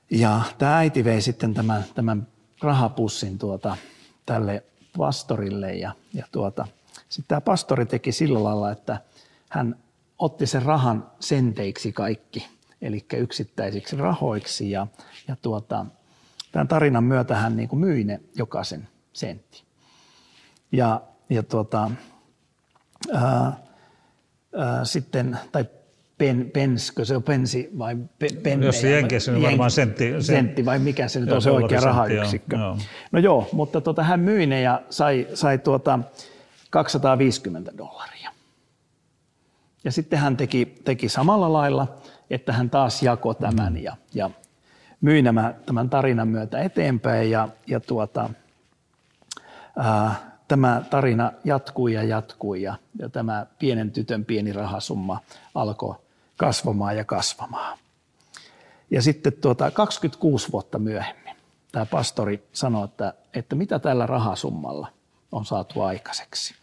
Ja 0.10 0.42
tämä 0.58 0.78
äiti 0.78 1.04
vei 1.04 1.22
sitten 1.22 1.54
tämän, 1.54 1.86
tämän 1.96 2.28
rahapussin 2.62 3.38
tuota, 3.38 3.78
tälle 4.26 4.64
pastorille 4.98 5.74
ja, 5.74 5.92
ja 6.14 6.26
tuota, 6.32 6.68
sitten 7.10 7.28
tämä 7.28 7.42
pastori 7.42 7.86
teki 7.86 8.12
sillä 8.12 8.44
lailla, 8.44 8.72
että 8.72 8.98
hän 9.50 9.76
otti 10.20 10.46
sen 10.48 10.64
rahan 10.64 11.12
senteiksi 11.20 11.92
kaikki, 11.92 12.48
eli 12.82 13.06
yksittäisiksi 13.18 13.96
rahoiksi. 13.96 14.72
Ja, 14.72 14.88
ja 15.28 15.36
tuota, 15.42 15.86
tämän 16.52 16.68
tarinan 16.68 17.04
myötä 17.04 17.36
hän 17.36 17.58
niin 17.58 17.70
kuin 17.70 17.80
myi 17.80 18.04
ne 18.04 18.20
jokaisen 18.36 18.88
sentti. 19.14 19.64
Ja, 20.72 21.02
ja 21.30 21.44
tuota, 21.44 21.92
ää, 23.14 23.54
ää, 24.56 24.86
sitten, 24.86 25.40
tai 25.52 25.66
pen, 26.18 26.52
penskö, 26.54 27.06
se 27.06 27.16
on 27.16 27.24
pensi 27.24 27.70
vai 27.78 27.98
pe, 28.20 28.28
penne? 28.44 28.66
Jos 28.66 28.82
se 28.82 28.92
jenkeissä, 28.92 29.32
niin 29.32 29.44
varmaan 29.44 29.72
sentti, 29.72 30.04
sentti. 30.04 30.26
Sentti 30.26 30.66
vai 30.66 30.80
mikä 30.80 31.08
se 31.08 31.20
nyt 31.20 31.32
on 31.32 31.42
se 31.42 31.52
oikea 31.52 31.82
rahayksikkö. 31.82 32.56
Joo. 32.56 32.78
No 33.12 33.20
joo, 33.20 33.50
mutta 33.52 33.82
tuota, 33.82 34.04
hän 34.04 34.20
myi 34.20 34.46
ne 34.46 34.62
ja 34.62 34.82
sai, 34.90 35.28
sai 35.34 35.58
tuota, 35.58 36.00
250 36.72 37.78
dollaria. 37.78 38.32
Ja 39.84 39.92
sitten 39.92 40.20
hän 40.20 40.38
teki, 40.38 40.66
teki 40.84 41.10
samalla 41.10 41.54
lailla, 41.54 41.88
että 42.30 42.54
hän 42.54 42.70
taas 42.70 43.04
jakoi 43.04 43.36
tämän 43.36 43.84
ja, 43.84 43.98
ja 44.14 44.30
myi 45.02 45.22
nämä, 45.22 45.54
tämän 45.66 45.90
tarinan 45.90 46.28
myötä 46.28 46.60
eteenpäin 46.60 47.32
ja, 47.32 47.48
ja 47.68 47.80
tuota, 47.80 48.30
ää, 49.78 50.32
tämä 50.48 50.82
tarina 50.90 51.32
jatkui 51.44 51.94
ja 51.94 52.04
jatkui 52.04 52.62
ja, 52.62 52.76
ja 53.00 53.10
tämä 53.10 53.46
pienen 53.60 53.92
tytön 53.92 54.26
pieni 54.26 54.54
rahasumma 54.54 55.20
alkoi 55.56 55.96
kasvamaan 56.38 56.98
ja 56.98 57.04
kasvamaan. 57.04 57.78
Ja 58.92 59.02
sitten 59.02 59.34
tuota, 59.34 59.72
26 59.72 60.52
vuotta 60.52 60.80
myöhemmin 60.80 61.36
tämä 61.72 61.86
pastori 61.86 62.48
sanoi, 62.54 62.86
että, 62.86 63.14
että 63.34 63.56
mitä 63.56 63.80
tällä 63.80 64.06
rahasummalla 64.06 64.88
on 65.32 65.46
saatu 65.46 65.82
aikaiseksi. 65.82 66.61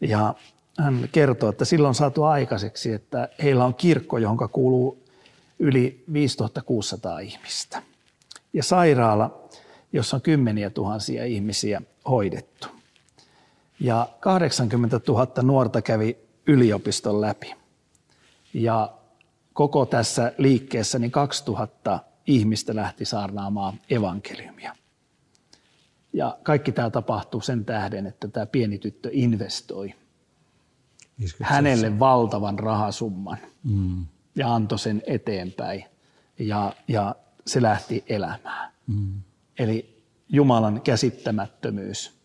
Ja 0.00 0.34
hän 0.78 1.08
kertoo, 1.12 1.48
että 1.48 1.64
silloin 1.64 1.88
on 1.88 1.94
saatu 1.94 2.22
aikaiseksi, 2.22 2.92
että 2.92 3.28
heillä 3.42 3.64
on 3.64 3.74
kirkko, 3.74 4.18
johon 4.18 4.38
kuuluu 4.52 5.02
yli 5.58 6.04
5600 6.12 7.18
ihmistä. 7.18 7.82
Ja 8.52 8.62
sairaala, 8.62 9.48
jossa 9.92 10.16
on 10.16 10.22
kymmeniä 10.22 10.70
tuhansia 10.70 11.24
ihmisiä 11.24 11.82
hoidettu. 12.08 12.68
Ja 13.80 14.08
80 14.20 15.00
000 15.08 15.42
nuorta 15.42 15.82
kävi 15.82 16.18
yliopiston 16.46 17.20
läpi. 17.20 17.54
Ja 18.54 18.92
koko 19.52 19.86
tässä 19.86 20.32
liikkeessä 20.38 20.98
niin 20.98 21.10
2000 21.10 22.00
ihmistä 22.26 22.74
lähti 22.76 23.04
saarnaamaan 23.04 23.80
evankeliumia. 23.90 24.74
Ja 26.12 26.38
kaikki 26.42 26.72
tämä 26.72 26.90
tapahtuu 26.90 27.40
sen 27.40 27.64
tähden, 27.64 28.06
että 28.06 28.28
tämä 28.28 28.46
pieni 28.46 28.78
tyttö 28.78 29.08
investoi 29.12 29.94
hänelle 31.42 31.98
valtavan 31.98 32.58
rahasumman 32.58 33.38
mm. 33.64 34.06
ja 34.34 34.54
antoi 34.54 34.78
sen 34.78 35.02
eteenpäin 35.06 35.84
ja, 36.38 36.72
ja 36.88 37.14
se 37.46 37.62
lähti 37.62 38.04
elämään. 38.08 38.72
Mm. 38.86 39.20
Eli 39.58 40.04
Jumalan 40.28 40.80
käsittämättömyys, 40.80 42.20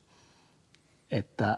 että, 1.12 1.58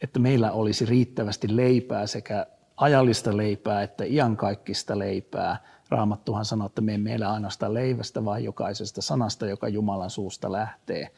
että 0.00 0.18
meillä 0.18 0.52
olisi 0.52 0.86
riittävästi 0.86 1.56
leipää 1.56 2.06
sekä 2.06 2.46
ajallista 2.76 3.36
leipää 3.36 3.82
että 3.82 4.04
iankaikkista 4.04 4.98
leipää. 4.98 5.56
Raamattuhan 5.88 6.44
sanoo, 6.44 6.66
että 6.66 6.80
me 6.80 6.94
emme 6.94 7.14
elä 7.14 7.32
ainoastaan 7.32 7.74
leivästä, 7.74 8.24
vaan 8.24 8.44
jokaisesta 8.44 9.02
sanasta, 9.02 9.46
joka 9.46 9.68
Jumalan 9.68 10.10
suusta 10.10 10.52
lähtee. 10.52 11.10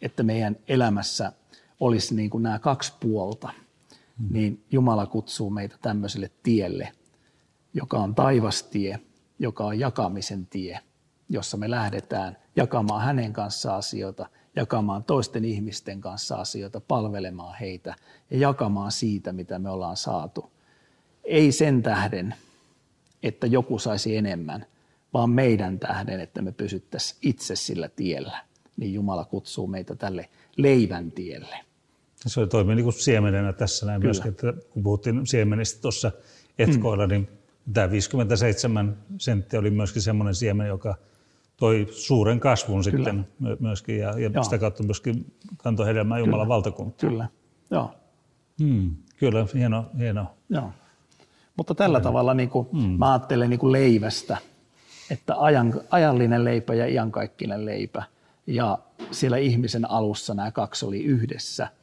Että 0.00 0.22
meidän 0.22 0.56
elämässä 0.68 1.32
olisi 1.80 2.14
niin 2.14 2.30
kuin 2.30 2.42
nämä 2.42 2.58
kaksi 2.58 2.92
puolta– 3.00 3.50
niin 4.30 4.64
Jumala 4.70 5.06
kutsuu 5.06 5.50
meitä 5.50 5.76
tämmöiselle 5.82 6.30
tielle, 6.42 6.92
joka 7.74 7.98
on 7.98 8.14
taivastie, 8.14 9.00
joka 9.38 9.64
on 9.64 9.78
jakamisen 9.78 10.46
tie, 10.46 10.80
jossa 11.28 11.56
me 11.56 11.70
lähdetään 11.70 12.36
jakamaan 12.56 13.02
hänen 13.02 13.32
kanssa 13.32 13.76
asioita, 13.76 14.28
jakamaan 14.56 15.04
toisten 15.04 15.44
ihmisten 15.44 16.00
kanssa 16.00 16.36
asioita, 16.36 16.80
palvelemaan 16.80 17.56
heitä 17.60 17.94
ja 18.30 18.38
jakamaan 18.38 18.92
siitä, 18.92 19.32
mitä 19.32 19.58
me 19.58 19.70
ollaan 19.70 19.96
saatu. 19.96 20.52
Ei 21.24 21.52
sen 21.52 21.82
tähden, 21.82 22.34
että 23.22 23.46
joku 23.46 23.78
saisi 23.78 24.16
enemmän, 24.16 24.66
vaan 25.14 25.30
meidän 25.30 25.78
tähden, 25.78 26.20
että 26.20 26.42
me 26.42 26.52
pysyttäisiin 26.52 27.18
itse 27.22 27.56
sillä 27.56 27.88
tiellä. 27.88 28.45
Niin 28.76 28.94
Jumala 28.94 29.24
kutsuu 29.24 29.66
meitä 29.66 29.94
tälle 29.94 30.28
leivän 30.56 31.12
tielle. 31.12 31.56
Se 32.26 32.46
toimii 32.46 32.76
niin 32.76 32.84
kuin 32.84 32.94
siemenenä 32.94 33.52
tässä 33.52 33.86
näin 33.86 34.00
Kyllä. 34.00 34.08
myöskin, 34.08 34.30
että 34.30 34.52
kun 34.70 34.82
puhuttiin 34.82 35.26
siemenistä 35.26 35.80
tuossa 35.82 36.12
etkoilla, 36.58 37.06
mm. 37.06 37.10
niin 37.10 37.28
tämä 37.72 37.90
57 37.90 38.96
senttiä 39.18 39.60
oli 39.60 39.70
myöskin 39.70 40.02
semmoinen 40.02 40.34
siemen, 40.34 40.68
joka 40.68 40.94
toi 41.56 41.86
suuren 41.90 42.40
kasvun 42.40 42.82
Kyllä. 42.84 43.10
sitten 43.10 43.26
myöskin 43.60 43.98
ja, 43.98 44.18
ja 44.18 44.42
sitä 44.42 44.58
kautta 44.58 44.82
myöskin 44.82 45.34
kantoi 45.56 45.86
hedelmää 45.86 46.18
Jumalan 46.18 46.48
valtakuntaan. 46.48 47.10
Kyllä, 47.10 47.28
joo. 47.70 47.90
Hmm. 48.62 48.96
Kyllä, 49.16 49.46
hieno. 49.54 49.86
hieno. 49.98 50.26
Joo. 50.48 50.70
Mutta 51.56 51.74
tällä 51.74 51.96
Aina. 51.96 52.04
tavalla 52.04 52.34
niin 52.34 52.50
kuin, 52.50 52.68
hmm. 52.72 52.98
mä 52.98 53.12
ajattelen 53.12 53.50
niin 53.50 53.60
kuin 53.60 53.72
leivästä, 53.72 54.36
että 55.10 55.34
ajan, 55.36 55.80
ajallinen 55.90 56.44
leipä 56.44 56.74
ja 56.74 56.86
iankaikkinen 56.86 57.66
leipä. 57.66 58.02
Ja 58.46 58.78
siellä 59.10 59.36
ihmisen 59.36 59.90
alussa 59.90 60.34
nämä 60.34 60.50
kaksi 60.50 60.86
oli 60.86 61.04
yhdessä– 61.04 61.68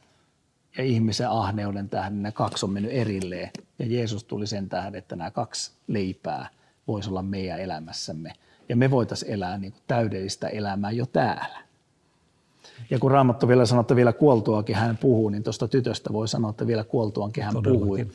ja 0.78 0.84
ihmisen 0.84 1.30
ahneuden 1.30 1.88
tähden 1.88 2.22
ne 2.22 2.32
kaksi 2.32 2.66
on 2.66 2.72
mennyt 2.72 2.92
erilleen. 2.92 3.50
Ja 3.78 3.86
Jeesus 3.86 4.24
tuli 4.24 4.46
sen 4.46 4.68
tähden, 4.68 4.94
että 4.94 5.16
nämä 5.16 5.30
kaksi 5.30 5.72
leipää 5.86 6.48
voisi 6.86 7.10
olla 7.10 7.22
meidän 7.22 7.60
elämässämme. 7.60 8.32
Ja 8.68 8.76
me 8.76 8.90
voitaisiin 8.90 9.32
elää 9.32 9.58
niin 9.58 9.72
kuin 9.72 9.82
täydellistä 9.86 10.48
elämää 10.48 10.90
jo 10.90 11.06
täällä. 11.06 11.58
Ja 12.90 12.98
kun 12.98 13.10
Raamattu 13.10 13.48
vielä 13.48 13.66
sanoo, 13.66 13.80
että 13.80 13.96
vielä 13.96 14.12
kuoltuakin 14.12 14.76
hän 14.76 14.96
puhuu, 14.96 15.28
niin 15.28 15.42
tuosta 15.42 15.68
tytöstä 15.68 16.12
voi 16.12 16.28
sanoa, 16.28 16.50
että 16.50 16.66
vielä 16.66 16.84
kuoltuankin 16.84 17.44
hän 17.44 17.52
Todellakin. 17.54 17.80
puhui. 17.80 18.06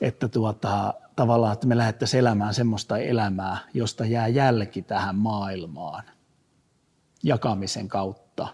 Että 0.00 0.28
tuota, 0.28 0.94
tavallaan, 1.16 1.52
että 1.52 1.66
me 1.66 1.76
lähdettäisiin 1.76 2.18
elämään 2.18 2.54
semmoista 2.54 2.98
elämää, 2.98 3.58
josta 3.74 4.06
jää 4.06 4.28
jälki 4.28 4.82
tähän 4.82 5.16
maailmaan 5.16 6.04
jakamisen 7.22 7.88
kautta. 7.88 8.48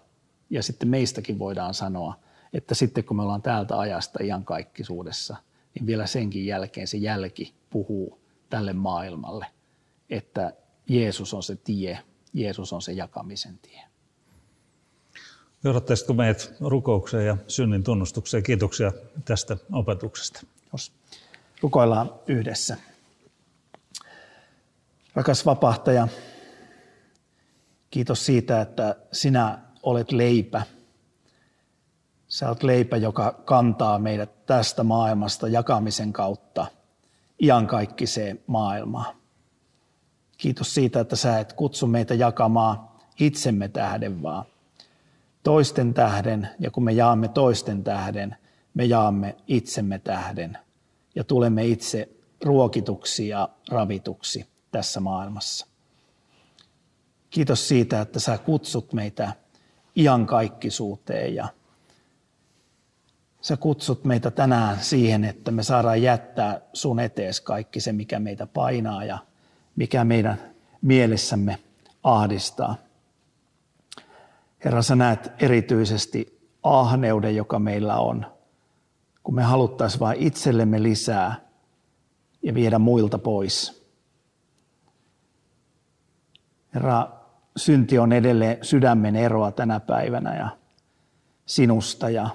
Ja 0.50 0.62
sitten 0.62 0.88
meistäkin 0.88 1.38
voidaan 1.38 1.74
sanoa, 1.74 2.14
että 2.52 2.74
sitten 2.74 3.04
kun 3.04 3.16
me 3.16 3.22
ollaan 3.22 3.42
täältä 3.42 3.78
ajasta 3.78 4.18
kaikkisuudessa, 4.44 5.36
niin 5.74 5.86
vielä 5.86 6.06
senkin 6.06 6.46
jälkeen 6.46 6.86
se 6.86 6.96
jälki 6.96 7.54
puhuu 7.70 8.20
tälle 8.50 8.72
maailmalle, 8.72 9.46
että 10.10 10.52
Jeesus 10.88 11.34
on 11.34 11.42
se 11.42 11.56
tie, 11.56 11.98
Jeesus 12.32 12.72
on 12.72 12.82
se 12.82 12.92
jakamisen 12.92 13.58
tie. 13.58 13.82
Johdattaisitko 15.64 16.12
meidät 16.12 16.54
rukoukseen 16.60 17.26
ja 17.26 17.36
synnin 17.48 17.84
tunnustukseen? 17.84 18.42
Kiitoksia 18.42 18.92
tästä 19.24 19.56
opetuksesta. 19.72 20.40
Jos 20.72 20.92
rukoillaan 21.60 22.10
yhdessä. 22.26 22.76
Rakas 25.14 25.46
vapahtaja, 25.46 26.08
kiitos 27.90 28.26
siitä, 28.26 28.60
että 28.60 28.96
sinä 29.12 29.58
olet 29.82 30.12
leipä– 30.12 30.62
Sä 32.28 32.48
oot 32.48 32.62
leipä, 32.62 32.96
joka 32.96 33.32
kantaa 33.44 33.98
meidät 33.98 34.46
tästä 34.46 34.82
maailmasta 34.82 35.48
jakamisen 35.48 36.12
kautta 36.12 36.66
iankaikkiseen 37.42 38.40
maailmaan. 38.46 39.16
Kiitos 40.36 40.74
siitä, 40.74 41.00
että 41.00 41.16
sä 41.16 41.38
et 41.38 41.52
kutsu 41.52 41.86
meitä 41.86 42.14
jakamaan 42.14 42.88
itsemme 43.20 43.68
tähden, 43.68 44.22
vaan 44.22 44.44
toisten 45.42 45.94
tähden. 45.94 46.48
Ja 46.58 46.70
kun 46.70 46.84
me 46.84 46.92
jaamme 46.92 47.28
toisten 47.28 47.84
tähden, 47.84 48.36
me 48.74 48.84
jaamme 48.84 49.36
itsemme 49.46 49.98
tähden 49.98 50.58
ja 51.14 51.24
tulemme 51.24 51.66
itse 51.66 52.08
ruokituksi 52.44 53.28
ja 53.28 53.48
ravituksi 53.68 54.46
tässä 54.70 55.00
maailmassa. 55.00 55.66
Kiitos 57.30 57.68
siitä, 57.68 58.00
että 58.00 58.20
sä 58.20 58.38
kutsut 58.38 58.92
meitä 58.92 59.32
iankaikkisuuteen 59.96 61.34
ja 61.34 61.48
Sä 63.40 63.56
kutsut 63.56 64.04
meitä 64.04 64.30
tänään 64.30 64.78
siihen, 64.80 65.24
että 65.24 65.50
me 65.50 65.62
saadaan 65.62 66.02
jättää 66.02 66.60
sun 66.72 67.00
etees 67.00 67.40
kaikki 67.40 67.80
se, 67.80 67.92
mikä 67.92 68.18
meitä 68.18 68.46
painaa 68.46 69.04
ja 69.04 69.18
mikä 69.76 70.04
meidän 70.04 70.54
mielessämme 70.82 71.58
ahdistaa. 72.02 72.76
Herra, 74.64 74.82
sä 74.82 74.96
näet 74.96 75.32
erityisesti 75.38 76.40
ahneuden, 76.62 77.36
joka 77.36 77.58
meillä 77.58 77.96
on, 77.96 78.26
kun 79.22 79.34
me 79.34 79.42
haluttaisiin 79.42 80.00
vain 80.00 80.22
itsellemme 80.22 80.82
lisää 80.82 81.48
ja 82.42 82.54
viedä 82.54 82.78
muilta 82.78 83.18
pois. 83.18 83.86
Herra, 86.74 87.17
synti 87.58 87.98
on 87.98 88.12
edelleen 88.12 88.58
sydämen 88.62 89.16
eroa 89.16 89.52
tänä 89.52 89.80
päivänä 89.80 90.36
ja 90.36 90.48
sinusta 91.46 92.10
ja 92.10 92.28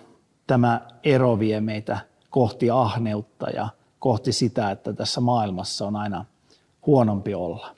tämä 0.47 0.81
ero 1.03 1.39
vie 1.39 1.61
meitä 1.61 1.99
kohti 2.29 2.69
ahneutta 2.69 3.49
ja 3.49 3.69
kohti 3.99 4.31
sitä, 4.31 4.71
että 4.71 4.93
tässä 4.93 5.21
maailmassa 5.21 5.87
on 5.87 5.95
aina 5.95 6.25
huonompi 6.85 7.33
olla. 7.33 7.75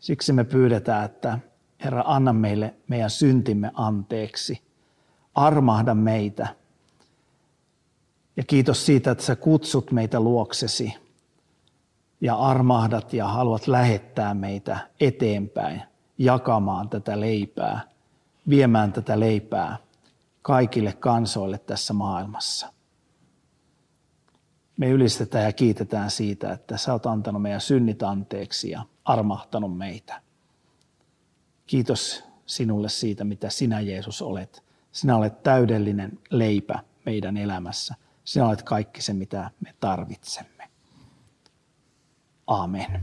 Siksi 0.00 0.32
me 0.32 0.44
pyydetään, 0.44 1.04
että 1.04 1.38
Herra, 1.84 2.02
anna 2.06 2.32
meille 2.32 2.74
meidän 2.88 3.10
syntimme 3.10 3.70
anteeksi. 3.74 4.62
Armahda 5.34 5.94
meitä. 5.94 6.48
Ja 8.36 8.44
kiitos 8.44 8.86
siitä, 8.86 9.10
että 9.10 9.24
sä 9.24 9.36
kutsut 9.36 9.92
meitä 9.92 10.20
luoksesi 10.20 10.94
ja 12.20 12.34
armahdat 12.34 13.12
ja 13.12 13.28
haluat 13.28 13.66
lähettää 13.66 14.34
meitä 14.34 14.78
eteenpäin 15.00 15.82
jakamaan 16.18 16.88
tätä 16.88 17.20
leipää, 17.20 17.80
viemään 18.48 18.92
tätä 18.92 19.20
leipää 19.20 19.76
kaikille 20.42 20.92
kansoille 20.92 21.58
tässä 21.58 21.92
maailmassa. 21.92 22.72
Me 24.76 24.88
ylistetään 24.88 25.44
ja 25.44 25.52
kiitetään 25.52 26.10
siitä, 26.10 26.52
että 26.52 26.76
sä 26.76 26.92
oot 26.92 27.06
antanut 27.06 27.42
meidän 27.42 27.60
synnit 27.60 28.02
anteeksi 28.02 28.70
ja 28.70 28.82
armahtanut 29.04 29.78
meitä. 29.78 30.22
Kiitos 31.66 32.24
sinulle 32.46 32.88
siitä, 32.88 33.24
mitä 33.24 33.50
sinä 33.50 33.80
Jeesus 33.80 34.22
olet. 34.22 34.64
Sinä 34.92 35.16
olet 35.16 35.42
täydellinen 35.42 36.18
leipä 36.30 36.78
meidän 37.06 37.36
elämässä. 37.36 37.94
Sinä 38.24 38.46
olet 38.46 38.62
kaikki 38.62 39.02
se, 39.02 39.12
mitä 39.12 39.50
me 39.60 39.74
tarvitsemme. 39.80 40.68
Amen. 42.46 43.02